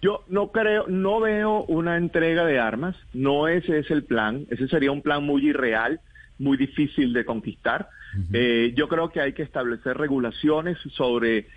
Yo 0.02 0.24
no 0.28 0.52
creo, 0.52 0.88
no 0.88 1.20
veo 1.20 1.64
una 1.66 1.98
entrega 1.98 2.46
de 2.46 2.60
armas, 2.60 2.96
no 3.14 3.48
ese 3.48 3.80
es 3.80 3.90
el 3.90 4.04
plan, 4.04 4.46
ese 4.50 4.68
sería 4.68 4.92
un 4.92 5.02
plan 5.02 5.24
muy 5.24 5.48
irreal, 5.48 6.00
muy 6.38 6.58
difícil 6.58 7.14
de 7.14 7.26
conquistar. 7.26 7.90
Eh, 8.32 8.74
yo 8.76 8.88
creo 8.88 9.10
que 9.10 9.22
hay 9.22 9.34
que 9.34 9.44
establecer 9.44 9.98
regulaciones 9.98 10.78
sobre 10.96 11.48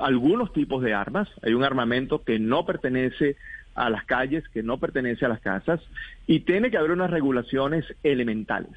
algunos 0.00 0.52
tipos 0.52 0.82
de 0.82 0.94
armas. 0.94 1.28
Hay 1.42 1.54
un 1.54 1.64
armamento 1.64 2.22
que 2.22 2.38
no 2.38 2.64
pertenece 2.66 3.36
a 3.74 3.90
las 3.90 4.04
calles, 4.04 4.48
que 4.48 4.62
no 4.62 4.78
pertenece 4.78 5.24
a 5.24 5.28
las 5.28 5.40
casas, 5.40 5.80
y 6.26 6.40
tiene 6.40 6.70
que 6.70 6.78
haber 6.78 6.90
unas 6.90 7.10
regulaciones 7.10 7.84
elementales. 8.02 8.74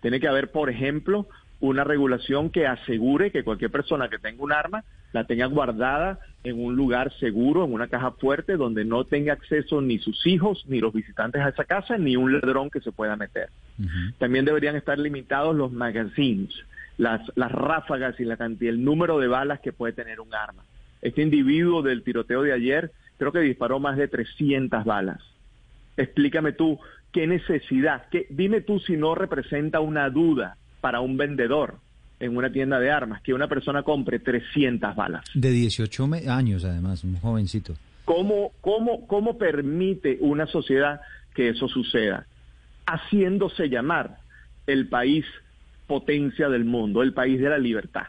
Tiene 0.00 0.20
que 0.20 0.28
haber, 0.28 0.50
por 0.50 0.68
ejemplo, 0.68 1.28
una 1.60 1.84
regulación 1.84 2.50
que 2.50 2.66
asegure 2.66 3.30
que 3.30 3.44
cualquier 3.44 3.70
persona 3.70 4.08
que 4.08 4.18
tenga 4.18 4.42
un 4.42 4.52
arma 4.52 4.84
la 5.12 5.24
tenga 5.24 5.46
guardada 5.46 6.18
en 6.42 6.62
un 6.62 6.74
lugar 6.74 7.12
seguro, 7.20 7.64
en 7.64 7.72
una 7.72 7.86
caja 7.86 8.10
fuerte, 8.12 8.56
donde 8.56 8.84
no 8.84 9.04
tenga 9.04 9.32
acceso 9.32 9.80
ni 9.80 9.98
sus 9.98 10.26
hijos, 10.26 10.64
ni 10.66 10.80
los 10.80 10.92
visitantes 10.92 11.40
a 11.40 11.50
esa 11.50 11.64
casa, 11.64 11.96
ni 11.96 12.16
un 12.16 12.32
ladrón 12.32 12.68
que 12.68 12.80
se 12.80 12.90
pueda 12.90 13.16
meter. 13.16 13.48
También 14.18 14.44
deberían 14.44 14.76
estar 14.76 14.98
limitados 14.98 15.54
los 15.54 15.72
magazines, 15.72 16.50
las, 16.98 17.22
las 17.36 17.50
ráfagas 17.52 18.18
y 18.18 18.24
la 18.24 18.36
cantidad, 18.36 18.74
el 18.74 18.84
número 18.84 19.18
de 19.20 19.28
balas 19.28 19.60
que 19.60 19.72
puede 19.72 19.92
tener 19.92 20.20
un 20.20 20.34
arma. 20.34 20.64
Este 21.00 21.22
individuo 21.22 21.82
del 21.82 22.02
tiroteo 22.02 22.42
de 22.42 22.52
ayer 22.52 22.90
creo 23.16 23.30
que 23.30 23.40
disparó 23.40 23.78
más 23.78 23.96
de 23.96 24.08
300 24.08 24.84
balas. 24.84 25.20
Explícame 25.96 26.52
tú, 26.52 26.80
¿qué 27.12 27.28
necesidad? 27.28 28.06
¿Qué, 28.10 28.26
dime 28.30 28.62
tú 28.62 28.80
si 28.80 28.96
no 28.96 29.14
representa 29.14 29.78
una 29.78 30.10
duda 30.10 30.56
para 30.84 31.00
un 31.00 31.16
vendedor 31.16 31.78
en 32.20 32.36
una 32.36 32.52
tienda 32.52 32.78
de 32.78 32.90
armas 32.90 33.22
que 33.22 33.32
una 33.32 33.48
persona 33.48 33.82
compre 33.82 34.18
300 34.18 34.94
balas. 34.94 35.24
De 35.32 35.48
18 35.50 36.06
me- 36.06 36.28
años, 36.28 36.62
además, 36.62 37.02
un 37.04 37.16
jovencito. 37.16 37.74
¿Cómo, 38.04 38.52
cómo, 38.60 39.06
¿Cómo 39.06 39.38
permite 39.38 40.18
una 40.20 40.46
sociedad 40.46 41.00
que 41.34 41.48
eso 41.48 41.68
suceda? 41.68 42.26
Haciéndose 42.86 43.70
llamar 43.70 44.18
el 44.66 44.88
país 44.88 45.24
potencia 45.86 46.50
del 46.50 46.66
mundo, 46.66 47.02
el 47.02 47.14
país 47.14 47.40
de 47.40 47.48
la 47.48 47.56
libertad. 47.56 48.08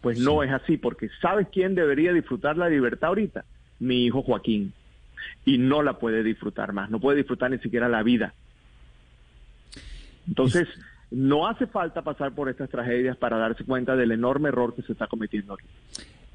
Pues 0.00 0.18
no 0.18 0.42
es 0.42 0.50
así, 0.50 0.76
porque 0.76 1.08
¿sabes 1.22 1.46
quién 1.52 1.76
debería 1.76 2.12
disfrutar 2.12 2.56
la 2.56 2.68
libertad 2.68 3.10
ahorita? 3.10 3.44
Mi 3.78 4.06
hijo 4.06 4.22
Joaquín. 4.22 4.72
Y 5.44 5.56
no 5.58 5.84
la 5.84 6.00
puede 6.00 6.24
disfrutar 6.24 6.72
más, 6.72 6.90
no 6.90 6.98
puede 6.98 7.18
disfrutar 7.18 7.48
ni 7.52 7.58
siquiera 7.58 7.88
la 7.88 8.02
vida. 8.02 8.34
Entonces, 10.26 10.66
no 11.10 11.48
hace 11.48 11.66
falta 11.66 12.02
pasar 12.02 12.32
por 12.32 12.48
estas 12.48 12.70
tragedias 12.70 13.16
para 13.16 13.36
darse 13.36 13.64
cuenta 13.64 13.96
del 13.96 14.12
enorme 14.12 14.48
error 14.48 14.74
que 14.74 14.82
se 14.82 14.92
está 14.92 15.06
cometiendo 15.06 15.54
aquí. 15.54 15.66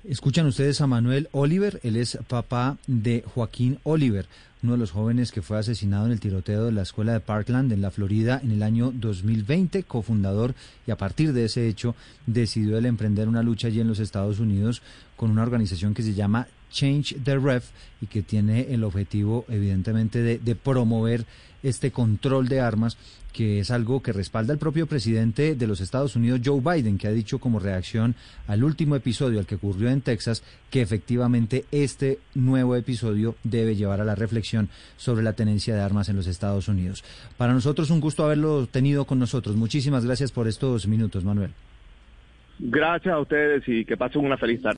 Escuchan 0.03 0.45
ustedes 0.45 0.81
a 0.81 0.87
Manuel 0.87 1.29
Oliver, 1.31 1.79
él 1.81 1.95
es 1.95 2.19
papá 2.27 2.77
de 2.85 3.23
Joaquín 3.33 3.79
Oliver, 3.83 4.27
uno 4.61 4.73
de 4.73 4.77
los 4.77 4.91
jóvenes 4.91 5.31
que 5.31 5.41
fue 5.41 5.57
asesinado 5.57 6.05
en 6.05 6.11
el 6.11 6.19
tiroteo 6.19 6.65
de 6.65 6.71
la 6.71 6.83
escuela 6.83 7.13
de 7.13 7.21
Parkland 7.21 7.71
en 7.71 7.81
la 7.81 7.89
Florida 7.89 8.39
en 8.43 8.51
el 8.51 8.61
año 8.61 8.91
2020, 8.93 9.83
cofundador, 9.83 10.53
y 10.85 10.91
a 10.91 10.97
partir 10.97 11.33
de 11.33 11.45
ese 11.45 11.67
hecho 11.67 11.95
decidió 12.27 12.77
él 12.77 12.85
emprender 12.85 13.27
una 13.27 13.41
lucha 13.41 13.67
allí 13.67 13.79
en 13.79 13.87
los 13.87 13.99
Estados 13.99 14.39
Unidos 14.39 14.83
con 15.15 15.31
una 15.31 15.41
organización 15.41 15.95
que 15.95 16.03
se 16.03 16.13
llama 16.13 16.47
Change 16.71 17.17
the 17.23 17.37
Ref 17.37 17.69
y 18.01 18.07
que 18.07 18.21
tiene 18.21 18.73
el 18.73 18.83
objetivo 18.83 19.45
evidentemente 19.47 20.21
de, 20.21 20.55
promover 20.55 21.25
este 21.63 21.91
control 21.91 22.47
de 22.47 22.59
armas 22.59 22.97
que 23.33 23.59
es 23.59 23.69
algo 23.69 24.01
que 24.01 24.13
respalda 24.13 24.53
el 24.53 24.59
propio 24.59 24.87
presidente 24.87 25.55
de 25.55 25.67
los 25.67 25.81
Estados 25.81 26.15
Unidos, 26.15 26.39
Joe 26.43 26.61
Biden, 26.61 26.97
que 26.97 27.09
ha 27.09 27.11
dicho 27.11 27.37
como 27.37 27.59
reacción 27.59 28.15
al 28.47 28.63
último 28.63 28.95
episodio, 28.95 29.39
al 29.39 29.45
que 29.45 29.55
ocurrió 29.55 29.89
en 29.89 29.99
Texas, 29.99 30.41
que 30.71 30.81
efectivamente 30.81 31.65
este 31.71 32.19
nuevo 32.33 32.77
episodio 32.77 33.35
debe 33.43 33.75
llevar 33.75 33.99
a 33.99 34.05
la 34.05 34.15
reflexión 34.15 34.69
sobre 34.95 35.21
la 35.21 35.33
tenencia 35.33 35.75
de 35.75 35.81
armas 35.81 36.07
en 36.07 36.15
los 36.15 36.27
Estados 36.27 36.69
Unidos. 36.69 37.03
Para 37.35 37.51
nosotros 37.51 37.89
un 37.89 37.99
gusto 37.99 38.23
haberlo 38.23 38.67
tenido 38.67 39.03
con 39.03 39.19
nosotros. 39.19 39.57
Muchísimas 39.57 40.05
gracias 40.05 40.31
por 40.31 40.47
estos 40.47 40.87
minutos, 40.87 41.25
Manuel. 41.25 41.51
Gracias 42.57 43.13
a 43.13 43.19
ustedes 43.19 43.63
y 43.67 43.83
que 43.83 43.97
pasen 43.97 44.23
una 44.23 44.37
feliz 44.37 44.61
tarde. 44.61 44.77